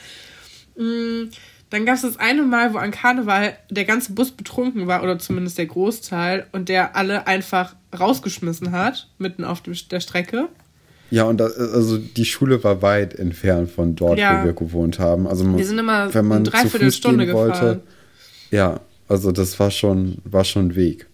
[0.76, 1.30] Mm,
[1.70, 5.18] dann gab es das eine Mal, wo an Karneval der ganze Bus betrunken war, oder
[5.18, 10.48] zumindest der Großteil, und der alle einfach rausgeschmissen hat, mitten auf der Strecke.
[11.10, 14.40] Ja, und das, also die Schule war weit entfernt von dort, ja.
[14.40, 15.26] wo wir gewohnt haben.
[15.26, 17.48] Also man, wir sind immer wenn man eine Dreiviertelstunde gefahren.
[17.48, 17.80] Wollte,
[18.50, 21.06] ja, also das war schon, war schon ein Weg.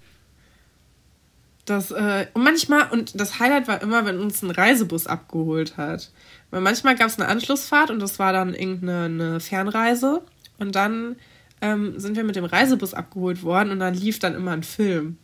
[1.65, 6.11] Das, äh, und manchmal, und das Highlight war immer, wenn uns ein Reisebus abgeholt hat.
[6.51, 10.23] Weil manchmal gab es eine Anschlussfahrt und das war dann irgendeine Fernreise.
[10.59, 11.17] Und dann
[11.61, 15.19] ähm, sind wir mit dem Reisebus abgeholt worden und dann lief dann immer ein Film.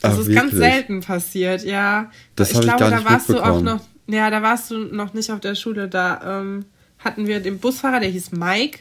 [0.00, 0.36] Das Ach, ist wirklich?
[0.36, 2.10] ganz selten passiert, ja.
[2.36, 5.30] Das ich glaube, ich da warst du auch noch, ja, da warst du noch nicht
[5.30, 5.88] auf der Schule.
[5.88, 6.64] Da ähm,
[6.98, 8.80] hatten wir den Busfahrer, der hieß Mike.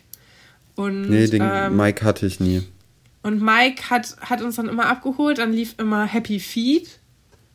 [0.76, 2.64] Und, nee, den ähm, Mike hatte ich nie.
[3.22, 7.00] Und Mike hat, hat uns dann immer abgeholt, dann lief immer Happy Feet.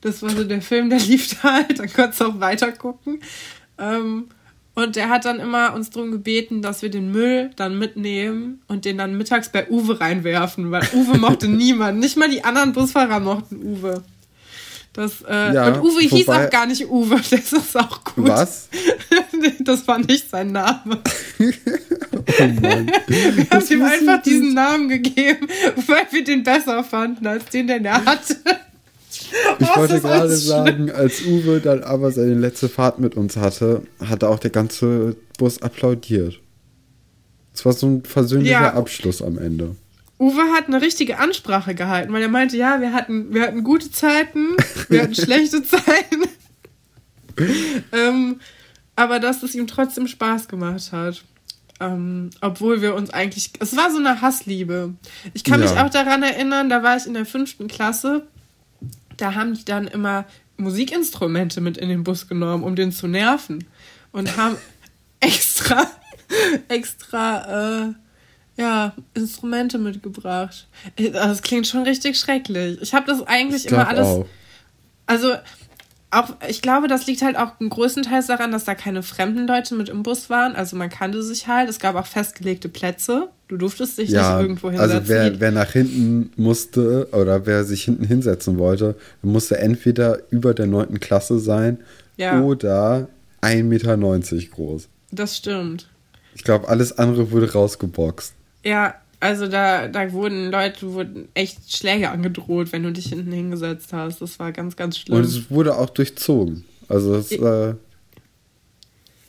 [0.02, 3.20] Das war so der Film, der lief da halt, dann konntest du auch weiter gucken.
[3.78, 4.28] Ähm,
[4.74, 8.84] und der hat dann immer uns darum gebeten, dass wir den Müll dann mitnehmen und
[8.84, 12.00] den dann mittags bei Uwe reinwerfen, weil Uwe mochte niemand.
[12.00, 14.02] Nicht mal die anderen Busfahrer mochten Uwe.
[14.92, 18.28] Das, äh, ja, und Uwe wobei, hieß auch gar nicht Uwe, das ist auch gut.
[18.28, 18.68] Was?
[19.60, 21.00] das war nicht sein Name.
[21.38, 22.90] oh Mann.
[23.06, 25.48] wir haben ihm einfach diesen Namen gegeben,
[25.86, 28.36] weil wir den besser fanden als den, den er hatte.
[29.58, 33.82] Ich oh, wollte gerade sagen, als Uwe dann aber seine letzte Fahrt mit uns hatte,
[34.00, 36.40] hatte auch der ganze Bus applaudiert.
[37.54, 38.74] Es war so ein versöhnlicher ja.
[38.74, 39.76] Abschluss am Ende.
[40.18, 43.90] Uwe hat eine richtige Ansprache gehalten, weil er meinte, ja, wir hatten, wir hatten gute
[43.90, 44.56] Zeiten,
[44.88, 46.24] wir hatten schlechte Zeiten.
[47.92, 48.40] ähm,
[48.96, 51.22] aber dass es ihm trotzdem Spaß gemacht hat.
[51.80, 53.50] Ähm, obwohl wir uns eigentlich.
[53.58, 54.94] Es war so eine Hassliebe.
[55.32, 55.68] Ich kann ja.
[55.68, 58.26] mich auch daran erinnern, da war ich in der fünften Klasse
[59.16, 60.24] da haben die dann immer
[60.56, 63.64] Musikinstrumente mit in den Bus genommen, um den zu nerven.
[64.12, 64.56] Und haben
[65.20, 65.86] extra,
[66.68, 67.94] extra, äh,
[68.56, 70.68] ja, Instrumente mitgebracht.
[70.96, 72.80] Das klingt schon richtig schrecklich.
[72.80, 74.06] Ich habe das eigentlich immer alles.
[74.06, 74.26] Auch.
[75.06, 75.34] Also,
[76.14, 79.88] auch, ich glaube, das liegt halt auch größtenteils daran, dass da keine fremden Leute mit
[79.88, 80.54] im Bus waren.
[80.54, 81.68] Also man kannte sich halt.
[81.68, 83.30] Es gab auch festgelegte Plätze.
[83.48, 84.96] Du durftest dich ja, nicht irgendwo hinsetzen.
[84.98, 90.54] Also wer, wer nach hinten musste oder wer sich hinten hinsetzen wollte, musste entweder über
[90.54, 90.98] der 9.
[90.98, 91.78] Klasse sein
[92.16, 92.40] ja.
[92.40, 93.08] oder
[93.42, 93.96] 1,90 Meter
[94.50, 94.88] groß.
[95.10, 95.88] Das stimmt.
[96.34, 98.34] Ich glaube, alles andere wurde rausgeboxt.
[98.64, 103.92] Ja, also da, da wurden Leute, wurden echt Schläge angedroht, wenn du dich hinten hingesetzt
[103.92, 104.20] hast.
[104.20, 105.18] Das war ganz, ganz schlimm.
[105.18, 106.64] Und es wurde auch durchzogen.
[106.88, 107.74] Also es, äh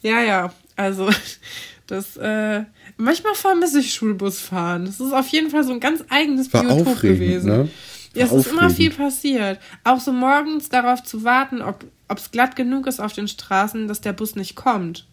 [0.02, 0.54] Ja, ja.
[0.76, 1.10] Also
[1.88, 2.64] das, äh,
[2.98, 4.86] manchmal vermisse ich Schulbusfahren.
[4.86, 7.48] Das ist auf jeden Fall so ein ganz eigenes war Biotop gewesen.
[7.48, 7.70] Ne?
[8.14, 9.60] Ja, es ist immer viel passiert.
[9.84, 11.84] Auch so morgens darauf zu warten, ob
[12.18, 15.06] es glatt genug ist auf den Straßen, dass der Bus nicht kommt.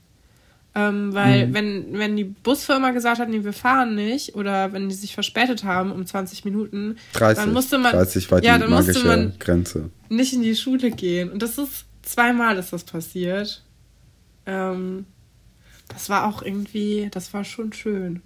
[0.74, 1.54] Ähm, weil mhm.
[1.54, 5.64] wenn, wenn die Busfirma gesagt hat, nee, wir fahren nicht, oder wenn die sich verspätet
[5.64, 9.34] haben um 20 Minuten, 30, dann musste man, 30 war die ja, dann musste man
[9.38, 9.90] Grenze.
[10.08, 11.30] nicht in die Schule gehen.
[11.30, 13.62] Und das ist, zweimal ist das passiert.
[14.46, 15.04] Ähm,
[15.88, 18.22] das war auch irgendwie, das war schon schön.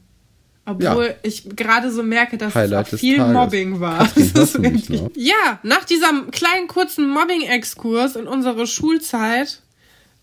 [0.64, 1.14] Obwohl ja.
[1.22, 4.10] ich gerade so merke, dass Highlight es viel Mobbing war.
[5.14, 9.62] ja, nach diesem kleinen kurzen Mobbing-Exkurs in unsere Schulzeit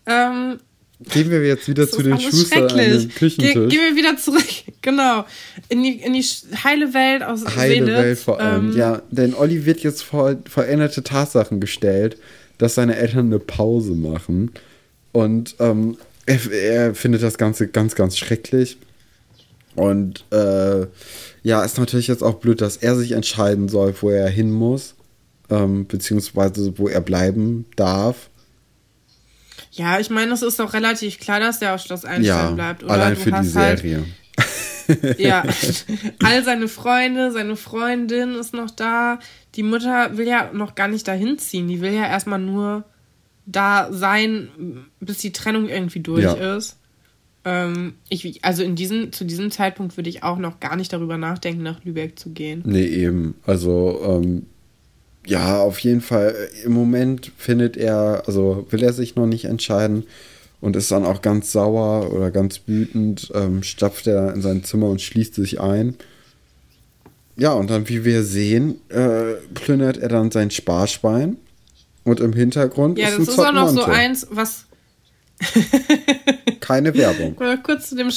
[0.06, 0.58] ähm,
[1.00, 3.52] Gehen wir jetzt wieder zu den Schuster an den Küchentisch.
[3.52, 4.46] Ge gehen wir wieder zurück,
[4.82, 5.24] genau.
[5.68, 6.24] In die, in die
[6.62, 7.98] heile Welt aus Heile Seelitz.
[7.98, 9.02] Welt vor allem, ähm, ja.
[9.10, 12.16] Denn Olli wird jetzt vor veränderte Tatsachen gestellt,
[12.58, 14.52] dass seine Eltern eine Pause machen.
[15.12, 18.78] Und ähm, er, er, findet das Ganze ganz, ganz schrecklich.
[19.74, 20.86] Und äh,
[21.42, 24.94] ja, ist natürlich jetzt auch blöd, dass er sich entscheiden soll, wo er hin muss.
[25.50, 28.30] Ähm, beziehungsweise wo er bleiben darf.
[29.72, 32.84] Ja, ich meine, es ist doch relativ klar, dass der auf Schloss Einstein ja, bleibt.
[32.84, 32.92] Oder?
[32.92, 34.04] Allein du für die halt Serie.
[34.88, 35.42] Halt, ja,
[36.22, 39.18] all seine Freunde, seine Freundin ist noch da.
[39.54, 41.68] Die Mutter will ja noch gar nicht dahin ziehen.
[41.68, 42.84] Die will ja erstmal nur
[43.46, 44.48] da sein,
[45.00, 46.56] bis die Trennung irgendwie durch ja.
[46.56, 46.76] ist.
[47.44, 51.18] Ähm, ich, also in diesem, zu diesem Zeitpunkt würde ich auch noch gar nicht darüber
[51.18, 52.62] nachdenken, nach Lübeck zu gehen.
[52.64, 53.34] Nee, eben.
[53.44, 54.46] Also ähm,
[55.26, 56.34] ja, auf jeden Fall.
[56.64, 60.04] Im Moment findet er, also will er sich noch nicht entscheiden
[60.60, 64.88] und ist dann auch ganz sauer oder ganz wütend, ähm, stapft er in sein Zimmer
[64.88, 65.96] und schließt sich ein.
[67.36, 71.36] Ja, und dann, wie wir sehen, äh, plündert er dann sein Sparschwein.
[72.04, 74.66] Und im Hintergrund ja, ist ein Ja, das ist auch noch so eins, was.
[76.60, 77.36] Keine Werbung.
[77.62, 78.10] Kurz zu dem,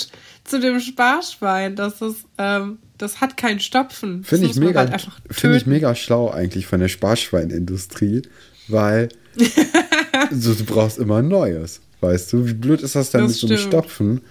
[0.44, 1.76] zu dem Sparschwein.
[1.76, 4.24] Das ist, ähm, das hat keinen Stopfen.
[4.24, 8.22] Finde ich, mega, halt find ich mega schlau eigentlich von der Sparschweinindustrie.
[8.68, 9.10] weil
[10.32, 11.82] so, du brauchst immer Neues.
[12.02, 13.50] Weißt du, wie blöd ist das dann das mit stimmt.
[13.50, 14.22] so einem Stopfen,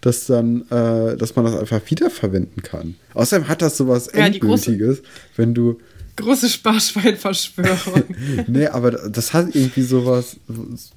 [0.00, 2.96] dass dann, äh, dass man das einfach wiederverwenden kann.
[3.14, 5.02] Außerdem hat das sowas ja, Endgültiges,
[5.36, 5.78] wenn du.
[6.20, 8.04] Große Sparschweinverschwörung.
[8.46, 10.36] nee, aber das hat irgendwie sowas.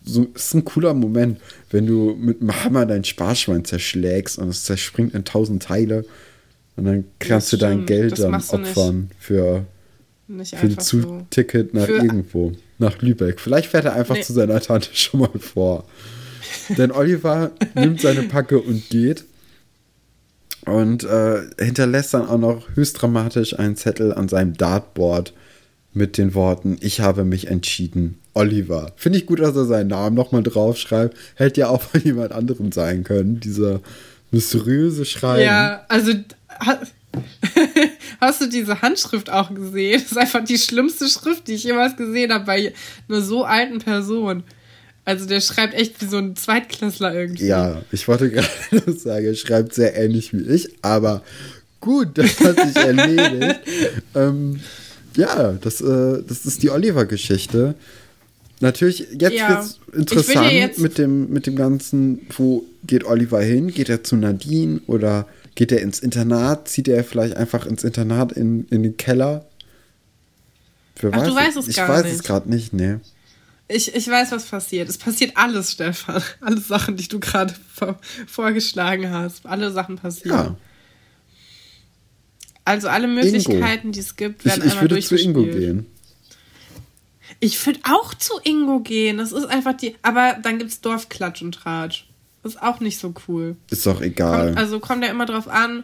[0.04, 1.40] So, ist ein cooler Moment,
[1.72, 6.06] wenn du mit dem Hammer dein Sparschwein zerschlägst und es zerspringt in tausend Teile.
[6.76, 9.66] Und dann kannst du dein Geld dann opfern für,
[10.28, 11.78] für ein Zugticket so.
[11.78, 13.40] nach für irgendwo nach Lübeck.
[13.40, 14.22] Vielleicht fährt er einfach nee.
[14.22, 15.86] zu seiner Tante schon mal vor.
[16.78, 19.26] Denn Oliver nimmt seine Packe und geht
[20.66, 25.34] und äh, hinterlässt dann auch noch höchst dramatisch einen Zettel an seinem Dartboard
[25.94, 28.20] mit den Worten: Ich habe mich entschieden.
[28.36, 28.92] Oliver.
[28.96, 31.16] Finde ich gut, dass er seinen Namen nochmal draufschreibt.
[31.36, 33.82] Hätte ja auch von jemand anderem sein können, dieser
[34.32, 35.44] mysteriöse Schreiben.
[35.44, 36.14] Ja, also
[38.20, 40.02] Hast du diese Handschrift auch gesehen?
[40.02, 42.74] Das ist einfach die schlimmste Schrift, die ich jemals gesehen habe bei
[43.08, 44.44] einer so alten Person.
[45.06, 47.46] Also der schreibt echt wie so ein Zweitklässler irgendwie.
[47.46, 51.24] Ja, ich wollte gerade sagen, er schreibt sehr ähnlich wie ich, aber
[51.80, 53.60] gut, das hat sich erledigt.
[54.16, 54.60] ähm,
[55.16, 57.76] ja, das, äh, das ist die Oliver-Geschichte.
[58.62, 63.42] Natürlich, jetzt ja, wird es interessant jetzt mit, dem, mit dem Ganzen, wo geht Oliver
[63.42, 63.68] hin?
[63.68, 66.68] Geht er zu Nadine oder Geht er ins Internat?
[66.68, 69.46] Zieht er vielleicht einfach ins Internat in, in den Keller?
[71.00, 72.16] Wer Ach, weiß du weißt es ich gar weiß nicht.
[72.16, 72.96] es gerade nicht, nee.
[73.74, 74.88] Ich, ich weiß, was passiert.
[74.88, 76.22] Es passiert alles, Stefan.
[76.42, 79.46] Alle Sachen, die du gerade vor, vorgeschlagen hast.
[79.46, 80.38] Alle Sachen passieren.
[80.38, 80.56] Ja.
[82.66, 83.92] Also alle Möglichkeiten, Ingo.
[83.92, 85.86] die es gibt, werden ich, ich einmal würde zu Ingo gehen.
[87.40, 89.18] Ich würde auch zu Ingo gehen.
[89.18, 89.96] Das ist einfach die.
[90.02, 92.08] Aber dann gibt es Dorfklatsch und Tratsch.
[92.44, 93.58] Ist auch nicht so cool.
[93.70, 94.48] Ist doch egal.
[94.48, 95.84] Kommt, also kommt ja immer drauf an.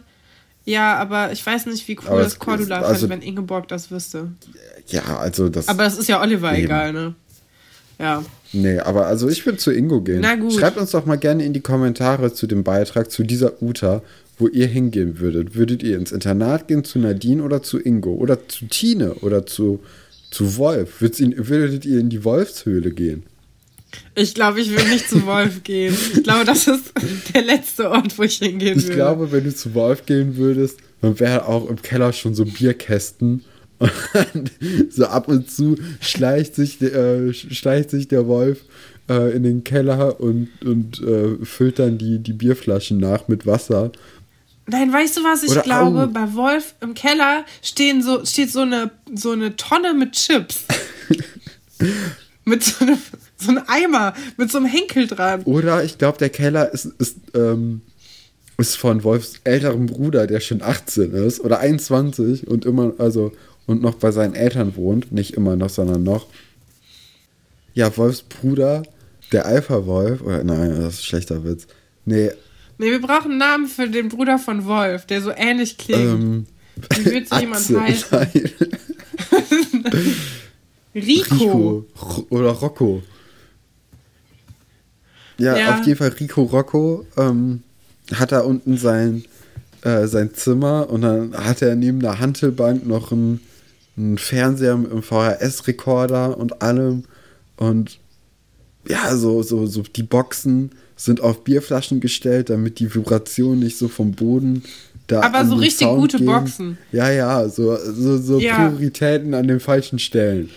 [0.66, 3.92] Ja, aber ich weiß nicht, wie cool aber das Cordula also, fände, wenn Ingeborg das
[3.92, 4.32] wüsste.
[4.88, 5.68] Ja, also das.
[5.68, 6.66] Aber das ist ja Oliver eben.
[6.66, 7.16] egal, ne?
[8.00, 8.24] Ja.
[8.54, 10.22] Nee, aber also ich würde zu Ingo gehen.
[10.22, 10.54] Na gut.
[10.54, 14.02] Schreibt uns doch mal gerne in die Kommentare zu dem Beitrag zu dieser Uta,
[14.38, 15.56] wo ihr hingehen würdet.
[15.56, 18.14] Würdet ihr ins Internat gehen zu Nadine oder zu Ingo?
[18.14, 19.82] Oder zu Tine oder zu,
[20.32, 21.02] zu Wolf?
[21.02, 23.24] Würdet ihr in die Wolfshöhle gehen?
[24.16, 25.96] Ich glaube, ich würde nicht zu Wolf gehen.
[26.14, 26.94] Ich glaube, das ist
[27.34, 28.88] der letzte Ort, wo ich hingehen würde.
[28.88, 32.46] Ich glaube, wenn du zu Wolf gehen würdest, dann wäre auch im Keller schon so
[32.46, 33.44] Bierkästen.
[33.80, 34.52] Und
[34.90, 38.66] so ab und zu schleicht sich, äh, schleicht sich der Wolf
[39.10, 43.92] äh, in den Keller und, und äh, füllt dann die, die Bierflaschen nach mit Wasser.
[44.68, 45.44] Nein, weißt du was?
[45.44, 46.08] Ich Oder, glaube, au.
[46.08, 50.66] bei Wolf im Keller stehen so, steht so eine, so eine Tonne mit Chips.
[52.46, 52.98] mit so einem
[53.42, 55.44] so ein Eimer mit so einem Henkel dran.
[55.44, 57.82] Oder ich glaube, der Keller ist, ist, ähm,
[58.58, 63.32] ist von Wolfs älterem Bruder, der schon 18 ist oder 21 und immer, also,
[63.70, 65.12] und noch bei seinen Eltern wohnt.
[65.12, 66.26] Nicht immer noch, sondern noch.
[67.76, 68.82] Ja, Wolfs Bruder,
[69.32, 71.68] der Alpha-Wolf, oder nein, das ist ein schlechter Witz.
[72.04, 72.32] Nee.
[72.80, 76.02] Nee, wir brauchen einen Namen für den Bruder von Wolf, der so ähnlich klingt.
[76.02, 76.48] Ähm,
[76.96, 78.18] Wie wird so jemand heißen?
[80.96, 81.86] Rico.
[81.86, 81.86] Rico.
[82.30, 83.04] Oder Rocco.
[85.38, 87.62] Ja, ja, auf jeden Fall Rico Rocco ähm,
[88.16, 89.26] hat da unten sein,
[89.84, 93.42] äh, sein Zimmer und dann hat er neben der Hantelbank noch einen,
[94.00, 97.04] einen Fernseher mit einem VHS-Rekorder und allem.
[97.58, 98.00] Und
[98.88, 103.88] ja, so, so, so die Boxen sind auf Bierflaschen gestellt, damit die Vibration nicht so
[103.88, 104.64] vom Boden
[105.08, 105.22] da.
[105.22, 106.28] Aber so richtig Sound gute gehen.
[106.28, 106.78] Boxen.
[106.92, 108.70] Ja, ja, so, so, so ja.
[108.70, 110.50] Prioritäten an den falschen Stellen.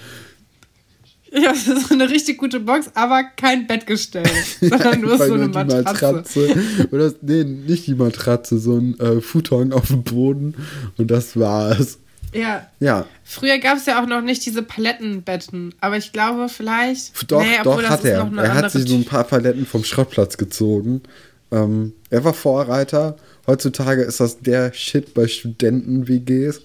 [1.32, 4.26] Ja, ist eine richtig gute Box, aber kein Bettgestell,
[4.60, 5.82] sondern nur so eine Matratze.
[5.82, 6.62] Matratze.
[6.90, 10.54] Oder, nee, nicht die Matratze, so ein äh, Futon auf dem Boden
[10.98, 11.98] und das war's.
[12.32, 12.66] Ja.
[12.80, 13.06] ja.
[13.24, 17.30] Früher gab es ja auch noch nicht diese Palettenbetten, aber ich glaube vielleicht.
[17.30, 18.30] Doch, nee, doch hat er.
[18.36, 21.02] Er hat sich so ein paar Paletten vom Schrottplatz gezogen.
[21.50, 23.16] Ähm, er war Vorreiter.
[23.46, 26.62] Heutzutage ist das der Shit bei Studenten-WGs.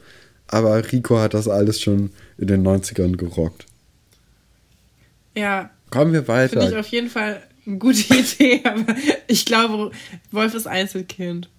[0.47, 3.65] Aber Rico hat das alles schon in den 90ern gerockt.
[5.35, 5.69] Ja.
[5.89, 6.61] Kommen wir weiter.
[6.61, 8.95] Finde ich auf jeden Fall eine gute Idee, aber
[9.27, 9.91] ich glaube,
[10.31, 11.49] Wolf ist Einzelkind.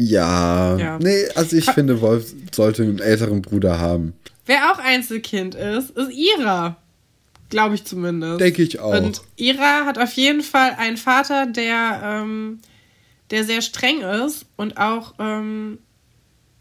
[0.00, 0.76] Ja.
[0.78, 0.98] ja.
[0.98, 4.14] Nee, also ich ha finde, Wolf sollte einen älteren Bruder haben.
[4.46, 6.76] Wer auch Einzelkind ist, ist Ira.
[7.50, 8.40] Glaube ich zumindest.
[8.40, 8.94] Denke ich auch.
[8.94, 12.60] Und Ira hat auf jeden Fall einen Vater, der, ähm,
[13.30, 15.78] der sehr streng ist und auch ähm,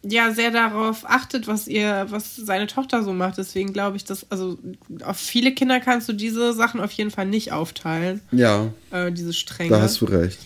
[0.04, 3.38] ja sehr darauf achtet, was ihr, was seine Tochter so macht.
[3.38, 4.58] Deswegen glaube ich, dass, also
[5.04, 8.22] auf viele Kinder kannst du diese Sachen auf jeden Fall nicht aufteilen.
[8.32, 8.68] Ja.
[8.92, 9.70] Äh, diese Strenge.
[9.70, 10.40] Da hast du recht.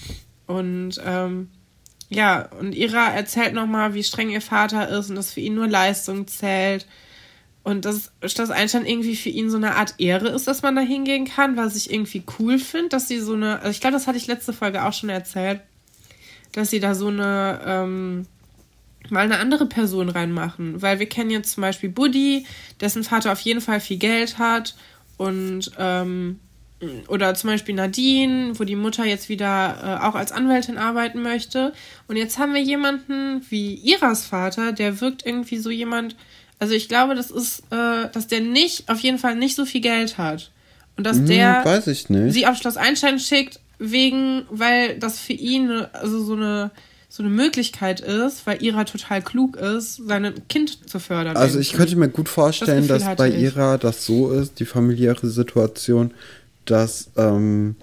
[0.46, 1.50] Und ähm,
[2.14, 5.68] ja, und Ira erzählt nochmal, wie streng ihr Vater ist und dass für ihn nur
[5.68, 6.88] Leistung zählt.
[7.64, 10.82] Und dass Schloss Einstein irgendwie für ihn so eine Art Ehre ist, dass man da
[10.82, 14.06] hingehen kann, was ich irgendwie cool finde, dass sie so eine, also ich glaube, das
[14.06, 15.62] hatte ich letzte Folge auch schon erzählt,
[16.52, 18.28] dass sie da so eine, ähm,
[19.10, 20.82] mal eine andere Person reinmachen.
[20.82, 22.46] Weil wir kennen jetzt zum Beispiel Buddy,
[22.82, 24.76] dessen Vater auf jeden Fall viel Geld hat
[25.18, 26.40] und ähm,
[27.08, 31.74] oder zum Beispiel Nadine, wo die Mutter jetzt wieder äh, auch als Anwältin arbeiten möchte.
[32.08, 36.16] Und jetzt haben wir jemanden wie Iras Vater, der wirkt irgendwie so jemand,
[36.60, 39.82] also ich glaube, das ist, äh, dass der nicht, auf jeden Fall nicht so viel
[39.82, 40.52] Geld hat.
[40.96, 41.82] Und dass hm, der
[42.30, 46.72] sie auf Schloss Einstein schickt, wegen, weil das für ihn also so eine
[47.14, 51.38] so eine Möglichkeit ist, weil Ira total klug ist, sein Kind zu fördern.
[51.38, 53.40] Also ich könnte mir gut vorstellen, das dass bei ich.
[53.40, 56.12] Ira das so ist, die familiäre Situation,
[56.66, 57.76] dass ähm,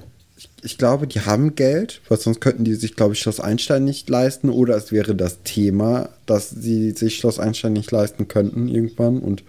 [0.62, 4.09] ich glaube, die haben Geld, weil sonst könnten die sich, glaube ich, Schloss Einstein nicht
[4.09, 4.51] leisten.
[4.51, 9.19] Oder es wäre das Thema, dass sie sich Schloss Einstein nicht leisten könnten irgendwann.
[9.19, 9.43] Und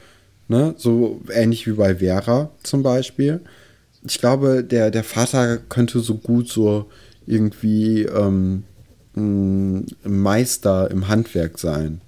[0.47, 3.41] ne, so ähnlich wie bei Vera zum Beispiel.
[4.03, 6.87] Ich glaube, der, der Vater könnte so gut so
[7.25, 8.63] irgendwie ähm,
[10.03, 12.01] Meister im Handwerk sein.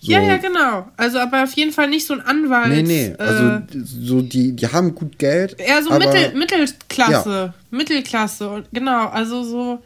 [0.00, 0.12] So.
[0.12, 0.88] Ja, ja, genau.
[0.96, 2.68] Also, aber auf jeden Fall nicht so ein Anwalt.
[2.68, 3.14] Nee, nee.
[3.18, 5.58] Also, äh, so die, die haben gut Geld.
[5.58, 7.30] Eher so Mittel, Mittelklasse.
[7.30, 7.54] Ja.
[7.70, 8.48] Mittelklasse.
[8.48, 9.80] Und genau, also so,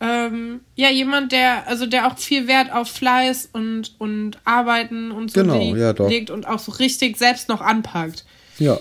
[0.00, 5.32] ähm, ja, jemand, der, also der auch viel Wert auf Fleiß und, und Arbeiten und
[5.32, 6.08] so genau, legt, ja, doch.
[6.08, 8.24] legt und auch so richtig selbst noch anpackt.
[8.58, 8.78] Ja.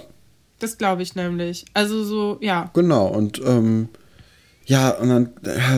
[0.59, 1.65] Das glaube ich nämlich.
[1.73, 2.69] Also so, ja.
[2.73, 3.89] Genau, und ähm,
[4.65, 5.29] ja, und dann,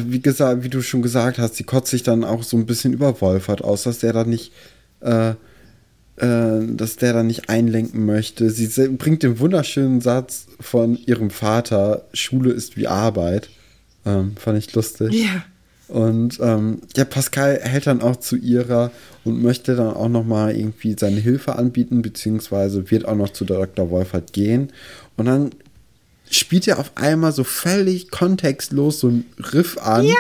[0.08, 2.92] wie gesagt, wie du schon gesagt hast, sie kotzt sich dann auch so ein bisschen
[2.92, 4.52] über Wolfert aus, dass der dann nicht
[5.02, 5.34] äh,
[6.20, 8.50] äh, dass der da nicht einlenken möchte.
[8.50, 13.50] Sie bringt den wunderschönen Satz von ihrem Vater, Schule ist wie Arbeit.
[14.06, 15.14] Ähm, fand ich lustig.
[15.14, 15.44] Ja.
[15.88, 18.92] Und ähm, ja, Pascal hält dann auch zu ihrer
[19.24, 23.46] und möchte dann auch noch mal irgendwie seine Hilfe anbieten, beziehungsweise wird auch noch zu
[23.46, 23.90] Dr.
[23.90, 24.72] Wolfert gehen.
[25.18, 25.50] Und dann
[26.30, 30.06] spielt er auf einmal so völlig kontextlos so ein Riff an.
[30.06, 30.16] Ja.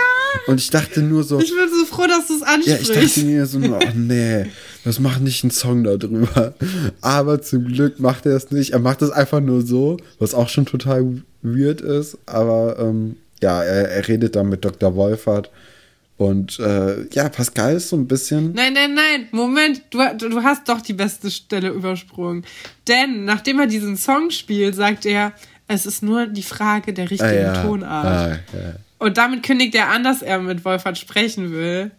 [0.47, 1.39] Und ich dachte nur so.
[1.39, 2.89] Ich bin so froh, dass du es ansprichst.
[2.89, 4.45] Ja, ich dachte mir so, oh nee,
[4.83, 6.53] das macht nicht einen Song darüber.
[7.01, 8.71] Aber zum Glück macht er es nicht.
[8.71, 12.17] Er macht es einfach nur so, was auch schon total weird ist.
[12.25, 14.95] Aber ähm, ja, er, er redet dann mit Dr.
[14.95, 15.51] Wolfert.
[16.17, 18.51] Und äh, ja, Pascal ist so ein bisschen.
[18.53, 22.45] Nein, nein, nein, Moment, du, du hast doch die beste Stelle übersprungen.
[22.89, 25.31] Denn nachdem er diesen Song spielt, sagt er,
[25.69, 27.61] es ist nur die Frage der richtigen ah, ja.
[27.61, 28.05] Tonart.
[28.05, 28.73] Ah, ja.
[28.97, 31.91] Und damit kündigt er an, dass er mit Wolfert sprechen will.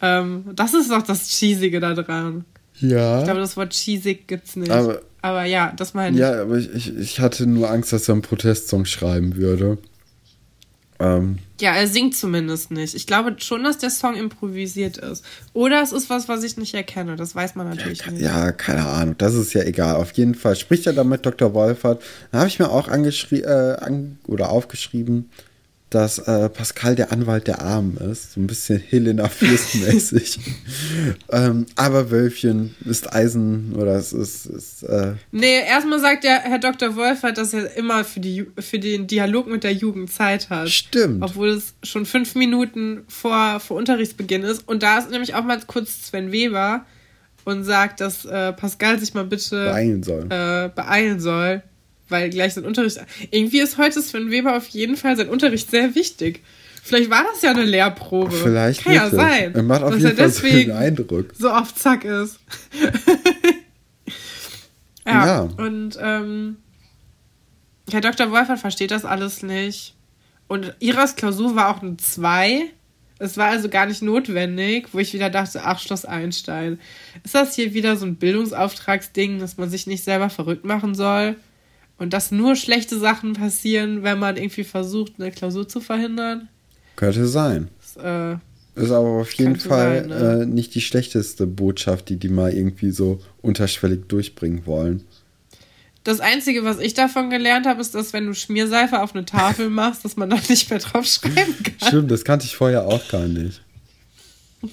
[0.00, 2.44] Ähm, das ist doch das Cheesige da dran.
[2.74, 3.18] Ja.
[3.18, 4.70] Ich glaube, das Wort cheesig gibt's nicht.
[4.70, 6.20] Aber, aber ja, das meine ich.
[6.20, 9.78] Ja, aber ich, ich, ich hatte nur Angst, dass er einen Protestsong schreiben würde.
[11.00, 12.94] Ähm, ja, er singt zumindest nicht.
[12.94, 15.24] Ich glaube schon, dass der Song improvisiert ist.
[15.52, 17.16] Oder es ist was, was ich nicht erkenne.
[17.16, 18.22] Das weiß man natürlich ja, nicht.
[18.22, 19.14] Ja, keine Ahnung.
[19.18, 19.96] Das ist ja egal.
[19.96, 21.54] Auf jeden Fall spricht er dann mit Dr.
[21.54, 22.02] Wolfert.
[22.32, 25.30] Da habe ich mir auch angeschrieben äh, an oder aufgeschrieben,
[25.90, 28.32] dass äh, Pascal der Anwalt der Armen ist.
[28.32, 30.38] So ein bisschen Helena Fürst-mäßig.
[31.30, 34.46] ähm, aber Wölfchen ist Eisen oder es ist.
[34.46, 36.94] ist äh nee, erstmal sagt ja Herr Dr.
[36.94, 40.68] Wolfert, dass er immer für, die, für den Dialog mit der Jugend Zeit hat.
[40.68, 41.22] Stimmt.
[41.22, 44.68] Obwohl es schon fünf Minuten vor, vor Unterrichtsbeginn ist.
[44.68, 46.84] Und da ist nämlich auch mal kurz Sven Weber
[47.44, 50.26] und sagt, dass äh, Pascal sich mal bitte beeilen soll.
[50.28, 51.62] Äh, beeilen soll
[52.08, 52.98] weil gleich sein Unterricht.
[53.30, 56.42] Irgendwie ist heute Sven Weber auf jeden Fall sein Unterricht sehr wichtig.
[56.82, 58.30] Vielleicht war das ja eine Lehrprobe.
[58.30, 59.54] Vielleicht Kann ja sein.
[59.54, 61.34] Er macht auf jeden Fall so Eindruck.
[61.38, 62.38] So auf Zack ist.
[65.06, 66.56] ja, ja, Und ähm,
[67.90, 68.30] Herr Dr.
[68.30, 69.94] Wolfert versteht das alles nicht.
[70.46, 72.70] Und Iras Klausur war auch eine 2.
[73.18, 76.78] Es war also gar nicht notwendig, wo ich wieder dachte, ach, Schloss Einstein.
[77.24, 81.36] Ist das hier wieder so ein Bildungsauftragsding, dass man sich nicht selber verrückt machen soll?
[81.98, 86.48] Und dass nur schlechte Sachen passieren, wenn man irgendwie versucht, eine Klausur zu verhindern?
[86.96, 87.68] Könnte sein.
[87.80, 88.36] Das, äh,
[88.76, 90.42] ist aber auf jeden Fall sein, ne?
[90.42, 95.04] äh, nicht die schlechteste Botschaft, die die mal irgendwie so unterschwellig durchbringen wollen.
[96.04, 99.68] Das Einzige, was ich davon gelernt habe, ist, dass wenn du Schmierseife auf eine Tafel
[99.70, 101.88] machst, dass man da nicht mehr drauf schreiben kann.
[101.88, 103.62] Stimmt, das kannte ich vorher auch gar nicht.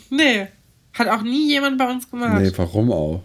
[0.10, 0.48] Nee,
[0.94, 2.42] hat auch nie jemand bei uns gemacht.
[2.42, 3.24] Nee, warum auch?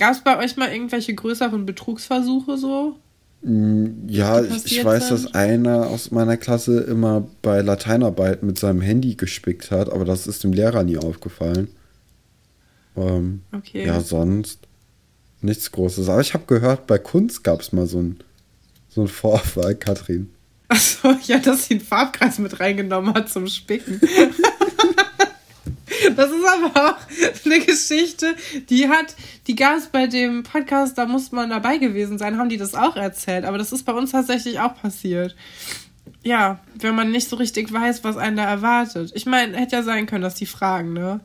[0.00, 2.96] Gab es bei euch mal irgendwelche größeren Betrugsversuche so?
[3.42, 5.24] Mm, ja, ich, ich weiß, sind?
[5.26, 10.26] dass einer aus meiner Klasse immer bei Lateinarbeit mit seinem Handy gespickt hat, aber das
[10.26, 11.68] ist dem Lehrer nie aufgefallen.
[12.96, 13.86] Ähm, okay.
[13.86, 14.60] Ja, sonst
[15.42, 16.08] nichts Großes.
[16.08, 18.20] Aber ich habe gehört, bei Kunst gab es mal so ein,
[18.88, 20.30] so ein Vorfall, Katrin.
[20.68, 24.00] Achso, ja, dass sie einen Farbkreis mit reingenommen hat zum Spicken.
[26.16, 26.96] Das ist aber auch
[27.44, 28.34] eine Geschichte,
[28.68, 29.14] die hat,
[29.46, 32.74] die gab es bei dem Podcast, da muss man dabei gewesen sein, haben die das
[32.74, 33.44] auch erzählt.
[33.44, 35.36] Aber das ist bei uns tatsächlich auch passiert.
[36.22, 39.12] Ja, wenn man nicht so richtig weiß, was einen da erwartet.
[39.14, 41.20] Ich meine, hätte ja sein können, dass die fragen, ne?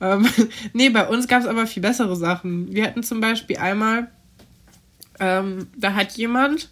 [0.00, 0.28] Ähm,
[0.72, 2.72] nee, bei uns gab es aber viel bessere Sachen.
[2.72, 4.08] Wir hatten zum Beispiel einmal,
[5.18, 6.70] ähm, da hat jemand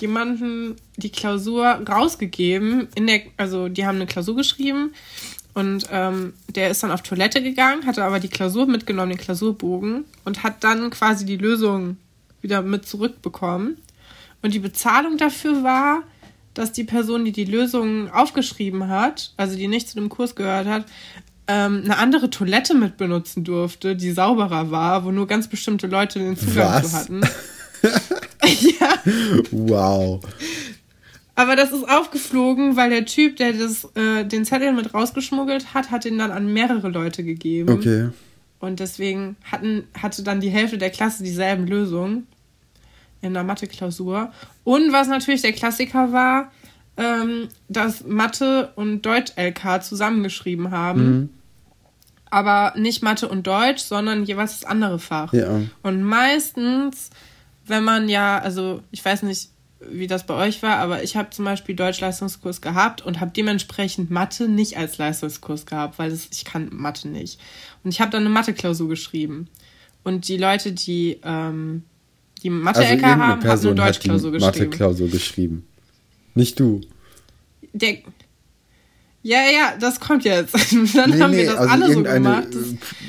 [0.00, 2.88] jemanden die Klausur rausgegeben.
[2.94, 4.92] In der, also die haben eine Klausur geschrieben
[5.58, 10.04] und ähm, der ist dann auf Toilette gegangen, hatte aber die Klausur mitgenommen, den Klausurbogen,
[10.24, 11.96] und hat dann quasi die Lösung
[12.40, 13.76] wieder mit zurückbekommen.
[14.40, 16.04] Und die Bezahlung dafür war,
[16.54, 20.68] dass die Person, die die Lösung aufgeschrieben hat, also die nicht zu dem Kurs gehört
[20.68, 20.86] hat,
[21.48, 26.20] ähm, eine andere Toilette mit benutzen durfte, die sauberer war, wo nur ganz bestimmte Leute
[26.20, 26.90] den Zugang Was?
[26.92, 27.20] zu hatten.
[28.44, 29.02] ja.
[29.50, 30.20] Wow.
[31.38, 35.92] Aber das ist aufgeflogen, weil der Typ, der das, äh, den Zettel mit rausgeschmuggelt hat,
[35.92, 37.70] hat ihn dann an mehrere Leute gegeben.
[37.70, 38.08] Okay.
[38.58, 42.26] Und deswegen hatten, hatte dann die Hälfte der Klasse dieselben Lösungen
[43.22, 44.32] in der Mathe-Klausur.
[44.64, 46.50] Und was natürlich der Klassiker war,
[46.96, 51.04] ähm, dass Mathe und Deutsch-LK zusammengeschrieben haben.
[51.04, 51.28] Mhm.
[52.30, 55.32] Aber nicht Mathe und Deutsch, sondern jeweils das andere Fach.
[55.32, 55.60] Ja.
[55.84, 57.10] Und meistens
[57.68, 59.50] wenn man ja, also ich weiß nicht,
[59.80, 64.10] wie das bei euch war, aber ich habe zum Beispiel Deutsch-Leistungskurs gehabt und habe dementsprechend
[64.10, 67.38] Mathe nicht als Leistungskurs gehabt, weil das, ich kann Mathe nicht.
[67.84, 69.48] Und ich habe dann eine Mathe-Klausur geschrieben.
[70.02, 71.84] Und die Leute, die ähm,
[72.42, 74.46] die Mathe-LK also haben, haben eine Deutsch-Klausur geschrieben.
[74.46, 75.66] Mathe-Klausur geschrieben.
[76.34, 76.80] Nicht du.
[77.72, 77.98] Der,
[79.22, 80.54] ja, ja, das kommt jetzt.
[80.94, 82.48] dann nee, haben nee, wir das also alle so gemacht.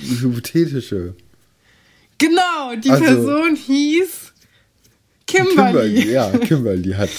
[0.01, 1.15] Hypothetische.
[2.17, 4.18] Genau, die also, Person hieß
[5.30, 5.95] Kimberly.
[5.95, 7.09] Kimberly, ja, Kimberly hat.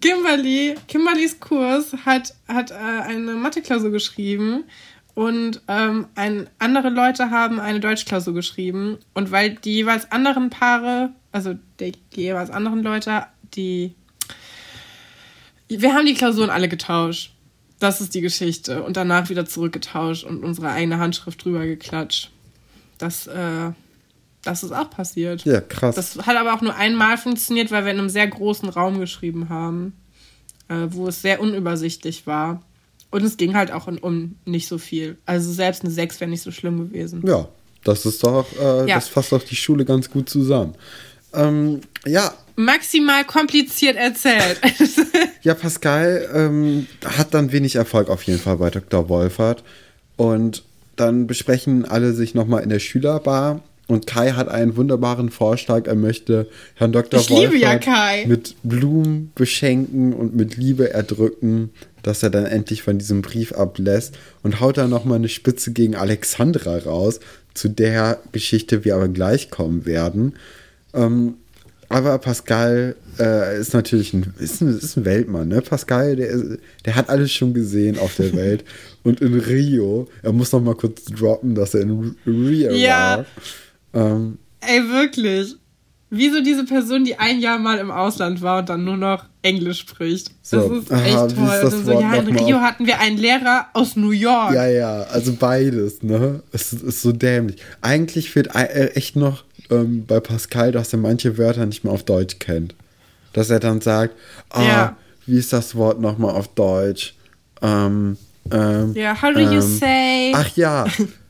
[0.00, 4.64] Kimberly, Kimberlys Kurs hat, hat äh, eine Mathe-Klausur geschrieben
[5.14, 8.98] und ähm, ein, andere Leute haben eine Deutschklausur geschrieben.
[9.14, 13.94] Und weil die jeweils anderen Paare, also die, die jeweils anderen Leute, die.
[15.68, 17.32] Wir haben die Klausuren alle getauscht.
[17.78, 18.82] Das ist die Geschichte.
[18.82, 22.30] Und danach wieder zurückgetauscht und unsere eigene Handschrift drüber geklatscht.
[22.98, 23.72] Das äh,
[24.44, 25.44] das ist auch passiert.
[25.44, 25.94] Ja, krass.
[25.94, 29.48] Das hat aber auch nur einmal funktioniert, weil wir in einem sehr großen Raum geschrieben
[29.48, 29.94] haben,
[30.68, 32.62] äh, wo es sehr unübersichtlich war.
[33.10, 35.18] Und es ging halt auch um nicht so viel.
[35.26, 37.22] Also selbst eine 6 wäre nicht so schlimm gewesen.
[37.26, 37.46] Ja,
[37.84, 38.94] das ist doch, äh, ja.
[38.96, 40.74] das fasst doch die Schule ganz gut zusammen.
[41.34, 42.32] Ähm, ja.
[42.56, 44.60] Maximal kompliziert erzählt.
[45.42, 49.08] ja, Pascal ähm, hat dann wenig Erfolg auf jeden Fall bei Dr.
[49.08, 49.62] Wolfert.
[50.16, 50.64] Und
[50.96, 53.62] dann besprechen alle sich nochmal in der Schülerbar
[53.92, 55.86] und Kai hat einen wunderbaren Vorschlag.
[55.86, 57.20] Er möchte Herrn Dr.
[57.20, 58.24] Ich liebe ja Kai.
[58.26, 61.70] mit Blumen beschenken und mit Liebe erdrücken,
[62.02, 65.94] dass er dann endlich von diesem Brief ablässt und haut dann nochmal eine Spitze gegen
[65.94, 67.20] Alexandra raus,
[67.54, 70.34] zu der Geschichte wir aber gleich kommen werden.
[70.94, 71.34] Ähm,
[71.92, 75.48] aber Pascal äh, ist natürlich ein, ist ein, ist ein Weltmann.
[75.48, 75.60] Ne?
[75.60, 78.64] Pascal, der, der hat alles schon gesehen auf der Welt.
[79.02, 83.18] Und in Rio, er muss noch mal kurz droppen, dass er in Rio ja.
[83.18, 83.26] war.
[83.94, 85.56] Ähm, Ey, wirklich.
[86.10, 89.80] Wieso diese Person, die ein Jahr mal im Ausland war und dann nur noch Englisch
[89.80, 90.30] spricht.
[90.42, 91.68] Das so, ist echt aha, toll.
[91.68, 94.54] Ist so, ja, in Rio hatten wir einen Lehrer aus New York.
[94.54, 96.42] Ja, ja, also beides, ne?
[96.52, 97.60] Es ist, ist so dämlich.
[97.80, 102.04] Eigentlich fehlt äh, echt noch ähm, bei Pascal, dass er manche Wörter nicht mehr auf
[102.04, 102.74] Deutsch kennt.
[103.32, 104.14] Dass er dann sagt,
[104.50, 104.96] ah, ja.
[105.26, 107.14] wie ist das Wort nochmal auf Deutsch?
[107.62, 108.16] Ähm,
[108.50, 110.32] ähm, ja, how do you ähm, say?
[110.34, 110.86] Ach ja,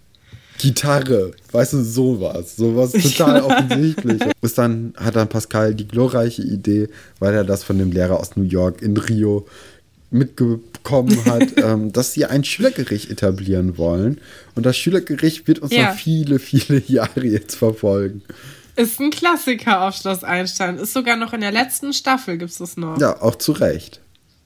[0.63, 2.57] Gitarre, weißt du, sowas.
[2.57, 4.23] Sowas total offensichtlich.
[4.41, 6.89] Bis dann hat dann Pascal die glorreiche Idee,
[7.19, 9.45] weil er das von dem Lehrer aus New York in Rio
[10.13, 14.21] mitbekommen hat, ähm, dass sie ein Schülergericht etablieren wollen.
[14.55, 15.89] Und das Schülergericht wird uns ja.
[15.91, 18.23] noch viele, viele Jahre jetzt verfolgen.
[18.77, 20.79] Ist ein Klassiker auf Schloss Einstein.
[20.79, 23.01] Ist sogar noch in der letzten Staffel, gibt es das noch.
[23.01, 24.01] Ja, auch zu Recht.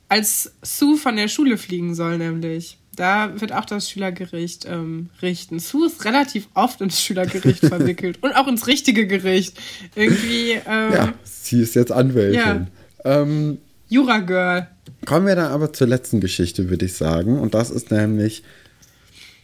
[0.08, 2.78] Als Sue von der Schule fliegen soll, nämlich.
[2.96, 5.58] Da wird auch das Schülergericht ähm, richten.
[5.58, 9.58] Sue ist relativ oft ins Schülergericht verwickelt und auch ins richtige Gericht.
[9.94, 10.52] Irgendwie.
[10.66, 12.34] Ähm, ja, sie ist jetzt Anwältin.
[12.34, 12.66] Ja.
[13.04, 14.66] Ähm, Jura Girl.
[15.04, 17.38] Kommen wir dann aber zur letzten Geschichte, würde ich sagen.
[17.38, 18.42] Und das ist nämlich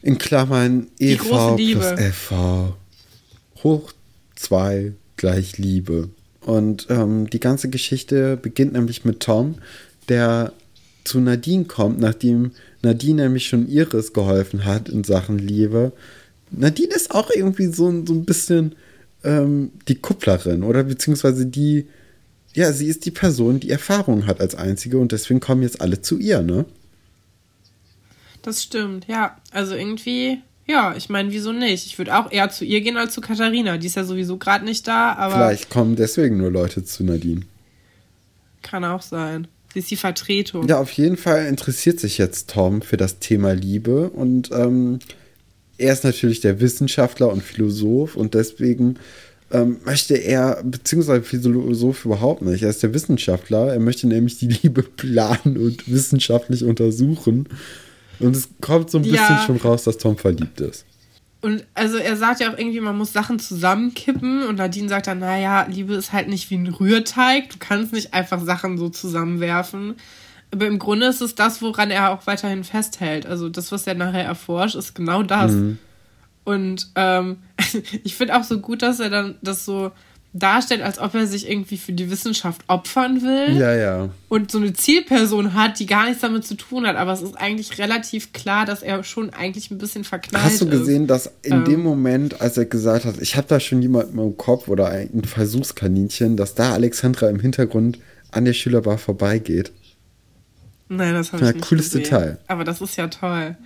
[0.03, 2.74] in Klammern EV plus FV.
[3.62, 3.92] Hoch
[4.34, 6.11] 2 gleich Liebe.
[6.40, 9.57] Und ähm, die ganze Geschichte beginnt nämlich mit Tom,
[10.09, 10.53] der
[11.05, 12.53] zu Nadine kommt, nachdem
[12.83, 15.93] Nadine nämlich schon Iris geholfen hat in Sachen Liebe.
[16.51, 18.74] Nadine ist auch irgendwie so, so ein bisschen
[19.24, 21.87] ähm, die Kupplerin oder beziehungsweise die,
[22.55, 26.03] ja, sie ist die Person, die Erfahrung hat als einzige und deswegen kommen jetzt alle
[26.03, 26.64] zu ihr, ne?
[28.43, 29.37] Das stimmt, ja.
[29.53, 31.87] Also irgendwie Ja, ich meine, wieso nicht?
[31.87, 33.78] Ich würde auch eher zu ihr gehen als zu Katharina.
[33.78, 35.35] Die ist ja sowieso gerade nicht da, aber.
[35.35, 37.43] Vielleicht kommen deswegen nur Leute zu Nadine.
[38.62, 39.49] Kann auch sein.
[39.73, 40.68] Sie ist die Vertretung.
[40.68, 44.99] Ja, auf jeden Fall interessiert sich jetzt Tom für das Thema Liebe und ähm,
[45.79, 48.99] er ist natürlich der Wissenschaftler und Philosoph und deswegen
[49.51, 54.49] ähm, möchte er, beziehungsweise Philosoph überhaupt nicht, er ist der Wissenschaftler, er möchte nämlich die
[54.49, 57.49] Liebe planen und wissenschaftlich untersuchen.
[58.18, 59.43] Und es kommt so ein bisschen ja.
[59.45, 60.85] schon raus, dass Tom verliebt ist.
[61.43, 65.18] Und also er sagt ja auch irgendwie, man muss Sachen zusammenkippen und Nadine sagt dann,
[65.18, 69.97] naja, Liebe ist halt nicht wie ein Rührteig, du kannst nicht einfach Sachen so zusammenwerfen.
[70.53, 73.26] Aber im Grunde ist es das, woran er auch weiterhin festhält.
[73.26, 75.51] Also das, was er nachher erforscht, ist genau das.
[75.51, 75.78] Mhm.
[76.45, 77.38] Und ähm,
[78.05, 79.90] ich finde auch so gut, dass er dann das so
[80.35, 83.57] darstellt, als ob er sich irgendwie für die Wissenschaft opfern will.
[83.57, 84.09] Ja, ja.
[84.28, 86.97] Und so eine Zielperson hat, die gar nichts damit zu tun hat.
[86.97, 90.53] Aber es ist eigentlich relativ klar, dass er schon eigentlich ein bisschen verknallt ist.
[90.53, 91.11] Hast du gesehen, ist.
[91.11, 94.37] dass in ähm, dem Moment, als er gesagt hat, ich habe da schon jemanden im
[94.37, 97.99] Kopf oder ein Versuchskaninchen, dass da Alexandra im Hintergrund
[98.30, 99.70] an der Schülerbar vorbeigeht?
[100.89, 102.05] Nein, das habe ich nicht cooles gesehen.
[102.05, 102.39] Detail.
[102.47, 103.57] Aber das ist ja toll.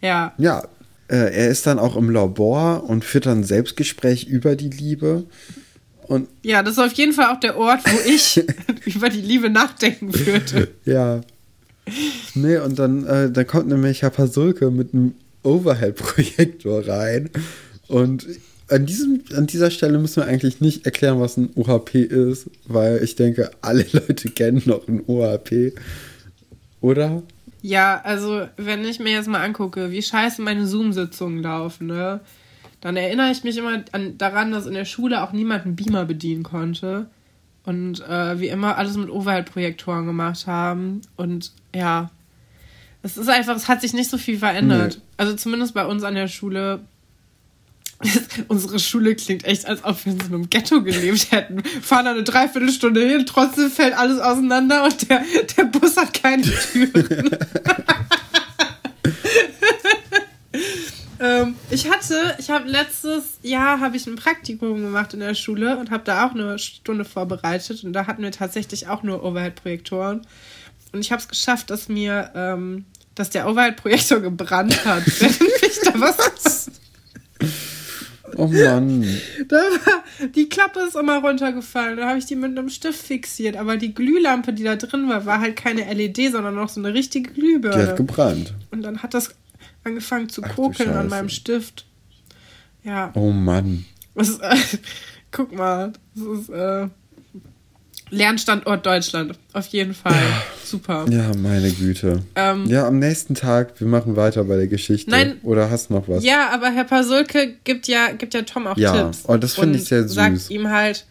[0.00, 0.32] Ja.
[0.38, 0.64] Ja,
[1.08, 5.24] äh, er ist dann auch im Labor und führt dann ein Selbstgespräch über die Liebe.
[6.08, 8.44] Und ja, das ist auf jeden Fall auch der Ort, wo ich
[8.84, 10.68] über die Liebe nachdenken würde.
[10.84, 11.20] Ja.
[12.34, 17.30] Nee, und dann, äh, dann kommt nämlich Herr Pasulke mit einem Overhead-Projektor rein.
[17.88, 18.26] Und
[18.68, 23.02] an, diesem, an dieser Stelle müssen wir eigentlich nicht erklären, was ein OHP ist, weil
[23.02, 25.74] ich denke, alle Leute kennen noch ein OHP.
[26.80, 27.22] Oder?
[27.62, 32.20] Ja, also, wenn ich mir jetzt mal angucke, wie scheiße meine Zoom-Sitzungen laufen, ne?
[32.80, 36.04] Dann erinnere ich mich immer an, daran, dass in der Schule auch niemand einen Beamer
[36.04, 37.08] bedienen konnte.
[37.64, 41.00] Und äh, wie immer alles mit Overhead-Projektoren gemacht haben.
[41.16, 42.10] Und ja,
[43.02, 44.96] es ist einfach, es hat sich nicht so viel verändert.
[44.96, 45.02] Nee.
[45.16, 46.80] Also zumindest bei uns an der Schule.
[48.48, 51.62] Unsere Schule klingt echt, als ob wir in so einem Ghetto gelebt hätten.
[51.64, 55.24] Fahren da eine Dreiviertelstunde hin, trotzdem fällt alles auseinander und der,
[55.56, 57.30] der Bus hat keine Türen.
[61.76, 65.90] Ich hatte, ich habe letztes Jahr habe ich ein Praktikum gemacht in der Schule und
[65.90, 70.26] habe da auch eine Stunde vorbereitet und da hatten wir tatsächlich auch nur Overhead-Projektoren
[70.92, 75.80] und ich habe es geschafft, dass mir, ähm, dass der Overhead-Projektor gebrannt hat, während ich
[75.84, 76.70] da was.
[78.38, 79.06] Oh Mann.
[79.48, 81.96] Da war, die Klappe ist immer runtergefallen.
[81.98, 83.56] Da habe ich die mit einem Stift fixiert.
[83.56, 86.92] Aber die Glühlampe, die da drin war, war halt keine LED, sondern noch so eine
[86.92, 87.82] richtige Glühbirne.
[87.82, 88.52] Die hat gebrannt.
[88.70, 89.34] Und dann hat das
[89.86, 91.86] angefangen zu kokeln an meinem Stift.
[92.82, 93.12] Ja.
[93.14, 93.84] Oh Mann.
[94.14, 94.56] Was, äh,
[95.30, 96.88] guck mal, das ist äh,
[98.10, 99.38] Lernstandort Deutschland.
[99.52, 100.12] Auf jeden Fall.
[100.12, 100.42] Ja.
[100.64, 101.06] Super.
[101.10, 102.22] Ja, meine Güte.
[102.34, 105.10] Ähm, ja, am nächsten Tag, wir machen weiter bei der Geschichte.
[105.10, 105.38] Nein.
[105.42, 106.24] Oder hast du noch was?
[106.24, 109.04] Ja, aber Herr Pasulke gibt ja, gibt ja Tom auch ja.
[109.04, 109.24] Tipps.
[109.26, 110.14] Oh, das finde ich sehr süß.
[110.14, 111.06] Sagt ihm halt,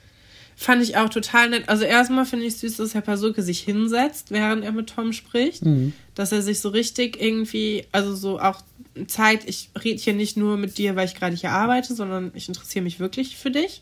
[0.57, 1.67] Fand ich auch total nett.
[1.67, 5.65] Also erstmal finde ich süß, dass Herr Pasulke sich hinsetzt, während er mit Tom spricht.
[5.65, 5.93] Mhm.
[6.13, 8.61] Dass er sich so richtig irgendwie, also so auch
[9.07, 12.47] zeigt, ich rede hier nicht nur mit dir, weil ich gerade hier arbeite, sondern ich
[12.47, 13.81] interessiere mich wirklich für dich.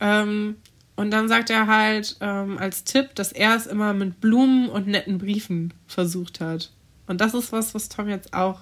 [0.00, 0.56] Ähm,
[0.96, 4.86] und dann sagt er halt ähm, als Tipp, dass er es immer mit Blumen und
[4.86, 6.70] netten Briefen versucht hat.
[7.06, 8.60] Und das ist was, was Tom jetzt auch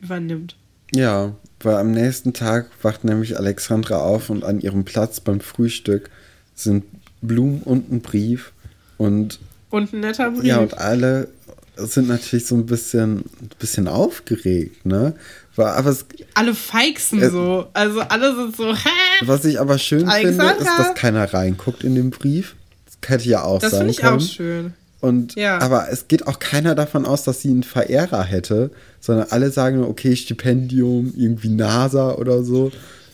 [0.00, 0.56] übernimmt.
[0.94, 6.10] Ja, weil am nächsten Tag wacht nämlich Alexandra auf und an ihrem Platz beim Frühstück
[6.54, 6.84] sind
[7.20, 8.52] Blumen und ein Brief.
[8.98, 9.40] Und,
[9.70, 10.44] und ein netter Brief.
[10.44, 11.28] Ja, und alle
[11.76, 13.24] sind natürlich so ein bisschen,
[13.58, 15.14] bisschen aufgeregt, ne?
[15.56, 17.66] Aber es, alle feixen äh, so.
[17.72, 18.88] Also alle sind so, hä?
[19.22, 20.54] Was ich aber schön Alexandra.
[20.54, 22.56] finde, ist, dass keiner reinguckt in den Brief.
[22.86, 23.88] Das hätte ja auch das sein können.
[23.88, 24.74] Das finde ich auch schön.
[25.00, 25.58] Und, ja.
[25.58, 29.78] Aber es geht auch keiner davon aus, dass sie einen Verehrer hätte, sondern alle sagen
[29.78, 32.70] nur, okay, Stipendium, irgendwie NASA oder so.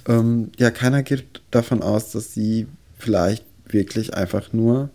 [0.07, 2.66] Ähm, ja, keiner geht davon aus, dass sie
[2.99, 4.91] vielleicht wirklich einfach nur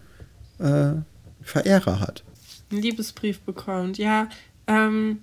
[0.60, 0.94] äh,
[1.42, 2.24] Verehrer hat.
[2.72, 4.30] Einen Liebesbrief bekommt, ja.
[4.68, 5.20] Ähm,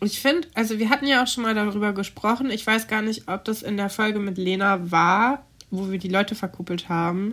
[0.00, 2.50] ich finde, also wir hatten ja auch schon mal darüber gesprochen.
[2.50, 6.08] Ich weiß gar nicht, ob das in der Folge mit Lena war, wo wir die
[6.08, 7.32] Leute verkuppelt haben,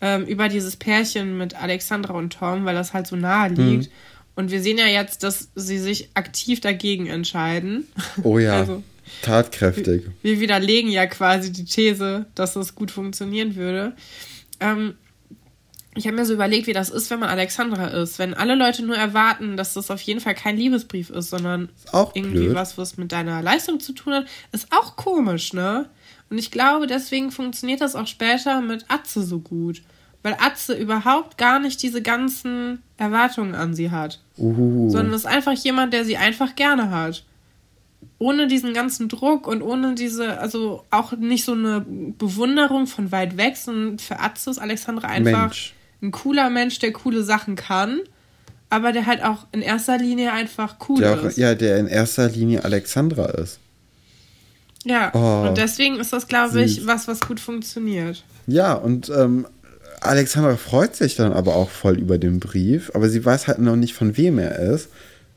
[0.00, 3.86] ähm, über dieses Pärchen mit Alexandra und Tom, weil das halt so nahe liegt.
[3.86, 3.92] Mhm.
[4.36, 7.88] Und wir sehen ja jetzt, dass sie sich aktiv dagegen entscheiden.
[8.22, 8.52] Oh ja.
[8.60, 8.82] also,
[9.22, 10.04] Tatkräftig.
[10.22, 13.94] Wir, wir widerlegen ja quasi die These, dass das gut funktionieren würde.
[14.60, 14.94] Ähm,
[15.98, 18.18] ich habe mir so überlegt, wie das ist, wenn man Alexandra ist.
[18.18, 21.92] Wenn alle Leute nur erwarten, dass das auf jeden Fall kein Liebesbrief ist, sondern ist
[22.14, 22.54] irgendwie blöd.
[22.54, 25.88] was, was mit deiner Leistung zu tun hat, ist auch komisch, ne?
[26.30, 29.82] Und ich glaube, deswegen funktioniert das auch später mit Atze so gut.
[30.22, 34.20] Weil Atze überhaupt gar nicht diese ganzen Erwartungen an sie hat.
[34.36, 34.90] Uh.
[34.90, 37.24] Sondern ist einfach jemand, der sie einfach gerne hat.
[38.18, 43.36] Ohne diesen ganzen Druck und ohne diese, also auch nicht so eine Bewunderung von weit
[43.36, 45.74] weg, sondern für Atze ist Alexandra einfach Mensch.
[46.02, 48.00] ein cooler Mensch, der coole Sachen kann,
[48.70, 51.38] aber der halt auch in erster Linie einfach cool der ist.
[51.38, 53.60] ja, der in erster Linie Alexandra ist.
[54.84, 58.24] Ja, oh, und deswegen ist das, glaube ich, was, was gut funktioniert.
[58.46, 59.46] Ja, und ähm,
[60.00, 63.76] Alexandra freut sich dann aber auch voll über den Brief, aber sie weiß halt noch
[63.76, 64.88] nicht, von wem er ist.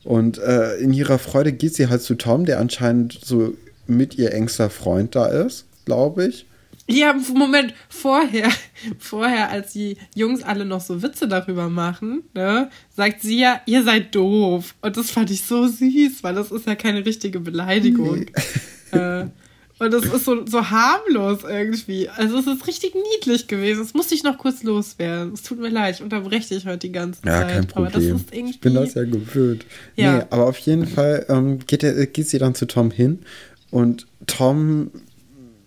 [0.03, 3.53] Und äh, in ihrer Freude geht sie halt zu Tom, der anscheinend so
[3.87, 6.45] mit ihr engster Freund da ist, glaube ich.
[6.87, 8.49] Ja, Moment, vorher,
[8.99, 13.83] vorher, als die Jungs alle noch so Witze darüber machen, ne, sagt sie ja, ihr
[13.83, 14.75] seid doof.
[14.81, 18.25] Und das fand ich so süß, weil das ist ja keine richtige Beleidigung.
[18.91, 18.97] Nee.
[18.97, 19.27] Äh,
[19.81, 22.07] und es ist so, so harmlos irgendwie.
[22.07, 23.81] Also es ist richtig niedlich gewesen.
[23.81, 25.33] Es musste ich noch kurz loswerden.
[25.33, 27.49] Es tut mir leid, ich unterbreche dich heute die ganze ja, Zeit.
[27.49, 28.23] Ja, kein Problem.
[28.31, 29.65] ich bin das ja gewöhnt.
[29.95, 30.17] Ja.
[30.17, 33.21] Nee, aber auf jeden Fall ähm, geht, er, geht sie dann zu Tom hin
[33.71, 34.91] und Tom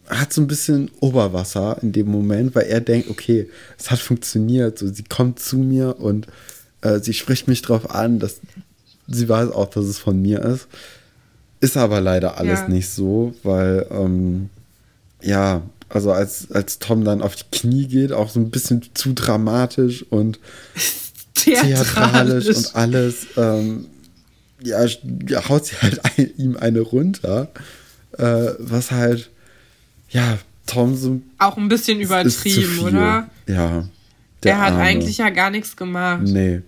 [0.07, 4.79] hat so ein bisschen Oberwasser in dem Moment, weil er denkt, okay, es hat funktioniert.
[4.79, 6.29] So, sie kommt zu mir und
[6.83, 8.41] äh, sie spricht mich darauf an, dass
[9.09, 10.69] sie weiß auch, dass es von mir ist.
[11.65, 12.69] Ist aber leider alles ja.
[12.69, 14.51] nicht so, weil, ähm,
[15.23, 19.15] ja, also als, als Tom dann auf die Knie geht, auch so ein bisschen zu
[19.15, 20.39] dramatisch und
[21.35, 23.87] theatralisch, theatralisch und alles, ähm,
[24.63, 24.85] ja,
[25.49, 27.49] haut sie halt ein, ihm eine runter,
[28.19, 29.31] äh, was halt,
[30.11, 30.37] ja,
[30.67, 31.23] Tom so.
[31.39, 33.31] Auch ein bisschen übertrieben, oder?
[33.47, 33.89] Ja.
[34.43, 34.83] Der, hat Arme.
[34.83, 36.25] eigentlich ja gar nichts gemacht.
[36.25, 36.61] Nee.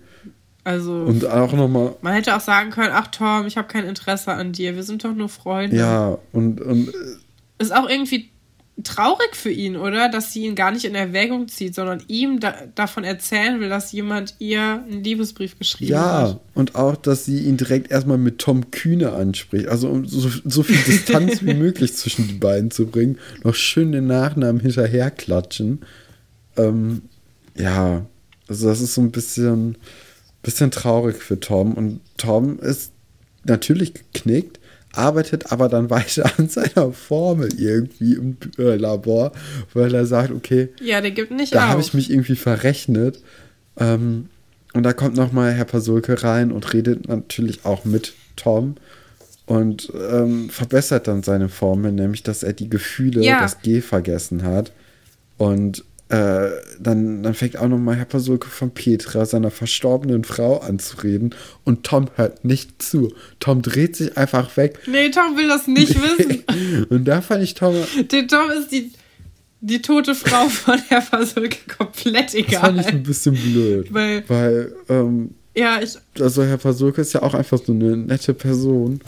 [0.67, 0.91] Also.
[0.91, 1.95] Und auch nochmal.
[2.01, 4.75] Man hätte auch sagen können: Ach, Tom, ich habe kein Interesse an dir.
[4.75, 5.77] Wir sind doch nur Freunde.
[5.77, 6.59] Ja, und.
[6.59, 6.91] und
[7.57, 8.29] ist auch irgendwie
[8.83, 10.09] traurig für ihn, oder?
[10.09, 13.93] Dass sie ihn gar nicht in Erwägung zieht, sondern ihm da, davon erzählen will, dass
[13.93, 16.29] jemand ihr einen Liebesbrief geschrieben ja, hat.
[16.31, 19.69] Ja, und auch, dass sie ihn direkt erstmal mit Tom Kühne anspricht.
[19.69, 23.19] Also um so, so viel Distanz wie möglich zwischen die beiden zu bringen.
[23.45, 25.79] Noch schön den Nachnamen hinterherklatschen.
[26.57, 27.03] Ähm,
[27.55, 28.05] ja,
[28.49, 29.77] also das ist so ein bisschen
[30.41, 31.73] bisschen traurig für Tom.
[31.73, 32.91] Und Tom ist
[33.43, 34.59] natürlich geknickt,
[34.93, 39.31] arbeitet aber dann weiter an seiner Formel irgendwie im Labor,
[39.73, 43.21] weil er sagt, okay, ja, der gibt nicht da habe ich mich irgendwie verrechnet.
[43.77, 44.29] Ähm,
[44.73, 48.75] und da kommt nochmal Herr Pasulke rein und redet natürlich auch mit Tom
[49.47, 53.39] und ähm, verbessert dann seine Formel, nämlich dass er die Gefühle, ja.
[53.39, 54.71] das G vergessen hat.
[55.37, 56.49] Und äh,
[56.79, 61.35] dann, dann fängt auch nochmal Herr Pasulke von Petra, seiner verstorbenen Frau, anzureden
[61.65, 63.13] und Tom hört nicht zu.
[63.39, 64.79] Tom dreht sich einfach weg.
[64.87, 66.43] Nee, Tom will das nicht wissen.
[66.89, 67.75] und da fand ich Tom.
[68.11, 68.93] Der Tom ist die,
[69.59, 72.51] die tote Frau von Herr Pasulke komplett egal.
[72.51, 73.93] Das fand ich ein bisschen blöd.
[73.93, 75.97] Weil, weil ähm, ja, ich.
[76.21, 79.01] Also Herr Pasulke ist ja auch einfach so eine nette Person.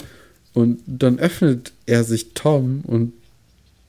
[0.52, 3.12] Und dann öffnet er sich Tom und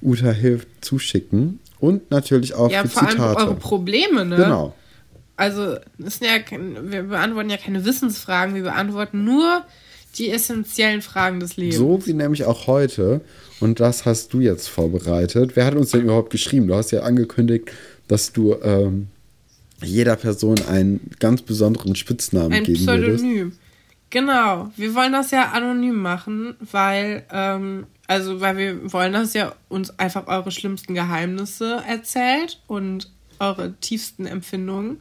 [0.00, 3.38] Uta hilft zuschicken und natürlich auch ja, für vor Zitate.
[3.38, 4.36] Allem eure Probleme, ne?
[4.36, 4.74] Genau
[5.36, 9.64] also ist ja, wir beantworten ja keine Wissensfragen, wir beantworten nur
[10.16, 11.76] die essentiellen Fragen des Lebens.
[11.76, 13.20] So wie nämlich auch heute.
[13.60, 15.56] Und das hast du jetzt vorbereitet.
[15.56, 16.68] Wer hat uns denn überhaupt geschrieben?
[16.68, 17.70] Du hast ja angekündigt,
[18.08, 19.08] dass du ähm,
[19.82, 23.36] jeder Person einen ganz besonderen Spitznamen Ein geben Pseudonym.
[23.36, 23.58] Würdest.
[24.10, 29.54] Genau, wir wollen das ja anonym machen, weil, ähm, also, weil wir wollen, dass ihr
[29.68, 33.10] uns einfach eure schlimmsten Geheimnisse erzählt und
[33.40, 34.98] eure tiefsten Empfindungen.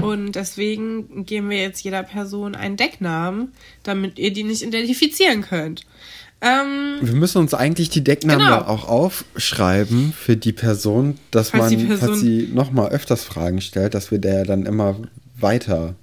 [0.00, 5.84] Und deswegen geben wir jetzt jeder Person einen Decknamen, damit ihr die nicht identifizieren könnt.
[6.42, 8.62] Ähm, wir müssen uns eigentlich die Decknamen genau.
[8.62, 13.92] auch aufschreiben für die Person, dass falls man, Person, falls sie nochmal öfters Fragen stellt,
[13.92, 14.96] dass wir der dann immer
[15.38, 15.96] weiter.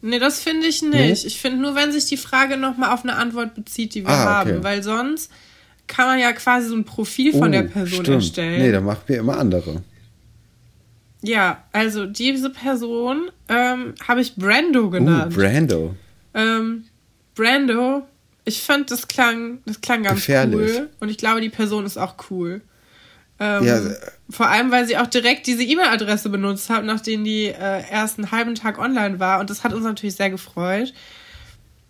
[0.00, 0.92] Nee, das finde ich nicht.
[0.92, 1.12] Nee?
[1.12, 4.42] Ich finde nur, wenn sich die Frage nochmal auf eine Antwort bezieht, die wir ah,
[4.42, 4.52] okay.
[4.52, 4.64] haben.
[4.64, 5.30] Weil sonst
[5.88, 8.08] kann man ja quasi so ein Profil von oh, der Person stimmt.
[8.08, 8.62] erstellen.
[8.62, 9.82] Nee, dann machen wir immer andere.
[11.22, 15.32] Ja, also diese Person ähm, habe ich Brando genannt.
[15.32, 15.94] Uh, Brando.
[16.34, 16.84] Ähm,
[17.34, 18.02] Brando,
[18.44, 20.76] ich fand, das klang, das klang ganz Gefährlich.
[20.76, 20.90] cool.
[21.00, 22.60] Und ich glaube, die Person ist auch cool.
[23.38, 23.80] Ähm, ja.
[24.30, 28.30] Vor allem, weil sie auch direkt diese E-Mail-Adresse benutzt hat, nachdem die äh, erst einen
[28.30, 29.40] halben Tag online war.
[29.40, 30.92] Und das hat uns natürlich sehr gefreut.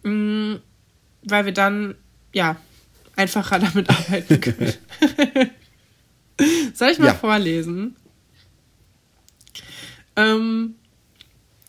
[0.02, 0.60] Mhm,
[1.24, 1.94] weil wir dann,
[2.32, 2.56] ja,
[3.16, 4.74] einfacher damit arbeiten können.
[6.74, 7.14] Soll ich mal ja.
[7.14, 7.96] vorlesen?
[10.16, 10.74] Ähm,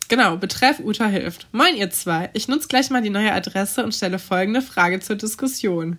[0.08, 1.48] genau, betreff Uta hilft.
[1.52, 5.16] Moin ihr zwei, ich nutze gleich mal die neue Adresse und stelle folgende Frage zur
[5.16, 5.98] Diskussion.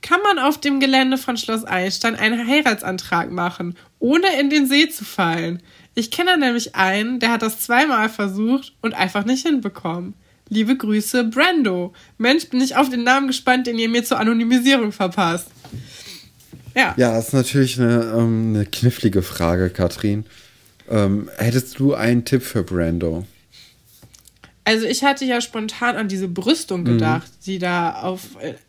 [0.00, 4.88] Kann man auf dem Gelände von Schloss Einstein einen Heiratsantrag machen, ohne in den See
[4.88, 5.60] zu fallen?
[5.94, 10.14] Ich kenne nämlich einen, der hat das zweimal versucht und einfach nicht hinbekommen.
[10.48, 11.92] Liebe Grüße, Brando.
[12.16, 15.48] Mensch, bin ich auf den Namen gespannt, den ihr mir zur Anonymisierung verpasst.
[16.74, 16.94] Ja.
[16.96, 20.24] Ja, das ist natürlich eine, ähm, eine knifflige Frage, Katrin.
[20.90, 23.24] Ähm, hättest du einen Tipp für Brando?
[24.64, 26.84] Also ich hatte ja spontan an diese Brüstung mhm.
[26.84, 27.44] gedacht, mhm.
[27.46, 28.22] die da auf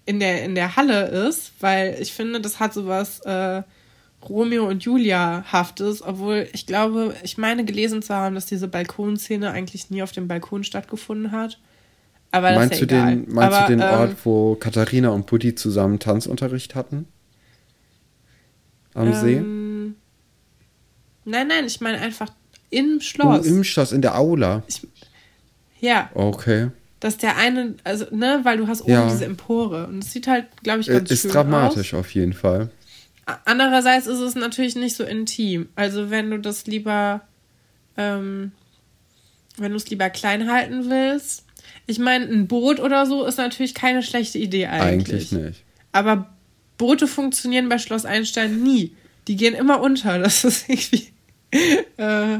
[0.06, 3.64] in der in der Halle ist, weil ich finde, das hat sowas äh,
[4.28, 9.52] Romeo und Julia haftes, obwohl ich glaube, ich meine gelesen zu haben, dass diese Balkonszene
[9.52, 11.60] eigentlich nie auf dem Balkon stattgefunden hat.
[12.32, 15.10] Aber meinst das ist ja du den meinst Aber, du den ähm, Ort, wo Katharina
[15.10, 17.08] und Buddy zusammen Tanzunterricht hatten?
[18.94, 19.42] Am ähm, See?
[21.30, 22.32] Nein, nein, ich meine einfach
[22.70, 23.46] im Schloss.
[23.46, 24.64] Oh, Im Schloss, in der Aula.
[24.68, 24.82] Ich,
[25.80, 26.10] ja.
[26.14, 26.72] Okay.
[27.00, 29.10] Dass der eine, also, ne, weil du hast oben ja.
[29.10, 29.88] diese Empore.
[29.88, 32.00] Und es sieht halt, glaube ich, äh, ganz ist schön Ist dramatisch aus.
[32.02, 32.70] auf jeden Fall.
[33.46, 35.70] Andererseits ist es natürlich nicht so intim.
[35.76, 37.22] Also, wenn du das lieber,
[37.96, 38.52] ähm,
[39.58, 41.46] wenn du es lieber klein halten willst.
[41.86, 45.32] Ich meine, ein Boot oder so ist natürlich keine schlechte Idee eigentlich.
[45.32, 45.64] Eigentlich nicht.
[45.92, 46.30] Aber
[46.78, 48.96] Boote funktionieren bei Schloss Einstein nie.
[49.28, 50.18] Die gehen immer unter.
[50.20, 51.10] Das ist irgendwie
[51.98, 52.40] äh,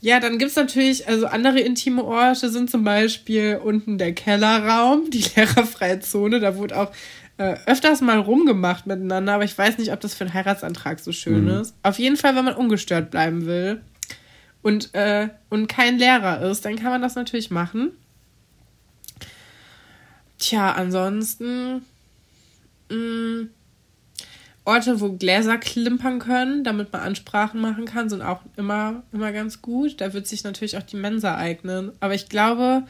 [0.00, 5.10] ja, dann gibt es natürlich, also andere intime Orte sind zum Beispiel unten der Kellerraum,
[5.10, 6.40] die lehrerfreie Zone.
[6.40, 6.92] Da wurde auch
[7.38, 11.12] äh, öfters mal rumgemacht miteinander, aber ich weiß nicht, ob das für einen Heiratsantrag so
[11.12, 11.60] schön mhm.
[11.60, 11.74] ist.
[11.82, 13.80] Auf jeden Fall, wenn man ungestört bleiben will
[14.60, 17.92] und, äh, und kein Lehrer ist, dann kann man das natürlich machen.
[20.38, 21.84] Tja, ansonsten.
[22.90, 23.50] Mh, mm,
[24.64, 29.60] Orte, wo Gläser klimpern können, damit man Ansprachen machen kann, sind auch immer, immer ganz
[29.60, 30.00] gut.
[30.00, 31.90] Da wird sich natürlich auch die Mensa eignen.
[31.98, 32.84] Aber ich glaube,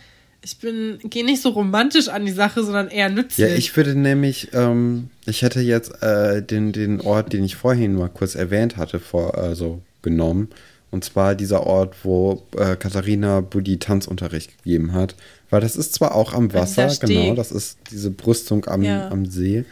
[0.45, 3.49] ich bin, gehe nicht so romantisch an die Sache, sondern eher nützlich.
[3.49, 7.95] Ja, ich würde nämlich, ähm, ich hätte jetzt äh, den, den Ort, den ich vorhin
[7.95, 10.49] mal kurz erwähnt hatte, vor, also genommen.
[10.91, 15.15] Und zwar dieser Ort, wo äh, Katharina Buddy Tanzunterricht gegeben hat.
[15.49, 19.09] Weil das ist zwar auch am Wasser, genau, das ist diese Brüstung am, ja.
[19.11, 19.65] am See.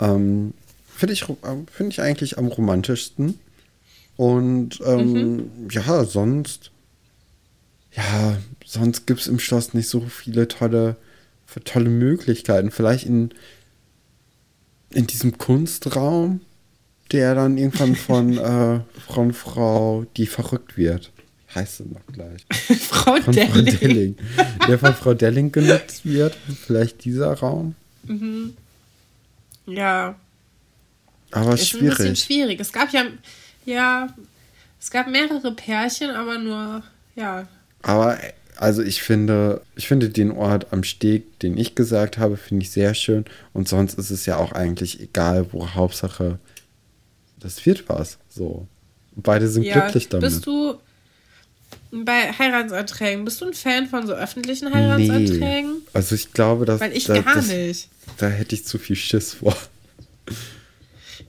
[0.00, 0.54] Ähm,
[0.96, 3.38] Finde ich, find ich eigentlich am romantischsten.
[4.16, 5.50] Und ähm, mhm.
[5.70, 6.70] ja, sonst,
[7.94, 10.96] ja, sonst gibt es im Schloss nicht so viele tolle,
[11.64, 12.70] tolle Möglichkeiten.
[12.70, 13.30] Vielleicht in,
[14.90, 16.40] in diesem Kunstraum,
[17.12, 21.12] der dann irgendwann von, äh, von Frau, die verrückt wird.
[21.54, 22.46] Heißt sie noch gleich.
[22.80, 23.52] Frau, von Delling.
[23.52, 24.16] Frau Delling.
[24.66, 26.34] Der von Frau Delling genutzt wird.
[26.34, 27.74] Vielleicht dieser Raum.
[28.04, 28.54] Mhm.
[29.66, 30.16] Ja,
[31.36, 31.86] aber ist schwierig.
[31.86, 32.60] Ist ein bisschen schwierig.
[32.60, 33.04] Es gab ja,
[33.66, 34.08] ja,
[34.80, 36.82] es gab mehrere Pärchen, aber nur,
[37.14, 37.46] ja.
[37.82, 38.18] Aber
[38.56, 42.70] also ich finde, ich finde den Ort am Steg, den ich gesagt habe, finde ich
[42.70, 43.26] sehr schön.
[43.52, 46.38] Und sonst ist es ja auch eigentlich egal, wo Hauptsache,
[47.38, 48.18] das wird was.
[48.30, 48.66] So.
[49.14, 50.30] Beide sind ja, glücklich damit.
[50.30, 50.76] Bist du
[51.92, 55.72] bei Heiratsanträgen, bist du ein Fan von so öffentlichen Heiratsanträgen?
[55.72, 55.88] Nee.
[55.92, 56.80] Also ich glaube, dass.
[56.80, 57.90] Weil ich da, gar das, nicht.
[58.16, 59.54] Da hätte ich zu viel Schiss vor.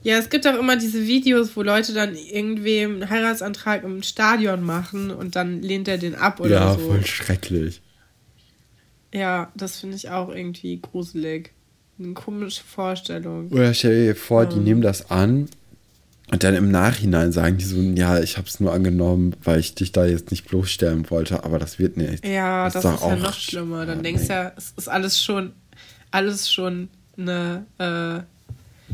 [0.02, 4.62] Ja, es gibt auch immer diese Videos, wo Leute dann irgendwem einen Heiratsantrag im Stadion
[4.62, 6.80] machen und dann lehnt er den ab oder ja, so.
[6.80, 7.82] Ja, voll schrecklich.
[9.12, 11.52] Ja, das finde ich auch irgendwie gruselig.
[11.98, 13.48] Eine komische Vorstellung.
[13.48, 14.64] Oder stell dir vor, die ähm.
[14.64, 15.48] nehmen das an
[16.30, 19.74] Und dann im Nachhinein sagen die so, ja, ich habe es nur angenommen, weil ich
[19.74, 22.24] dich da jetzt nicht bloßstellen wollte, aber das wird nicht.
[22.24, 23.86] Ja, das, das ist, ist ja noch schlimmer.
[23.86, 25.52] Dann denkst du ja, es ist alles schon,
[26.12, 27.66] alles schon eine.
[27.78, 28.37] Äh,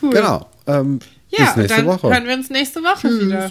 [0.00, 0.14] cool.
[0.14, 0.46] Genau.
[0.66, 0.98] Ähm,
[1.28, 2.10] ja, bis nächste dann Woche.
[2.10, 3.24] hören wir uns nächste Woche Tschüss.
[3.26, 3.50] wieder.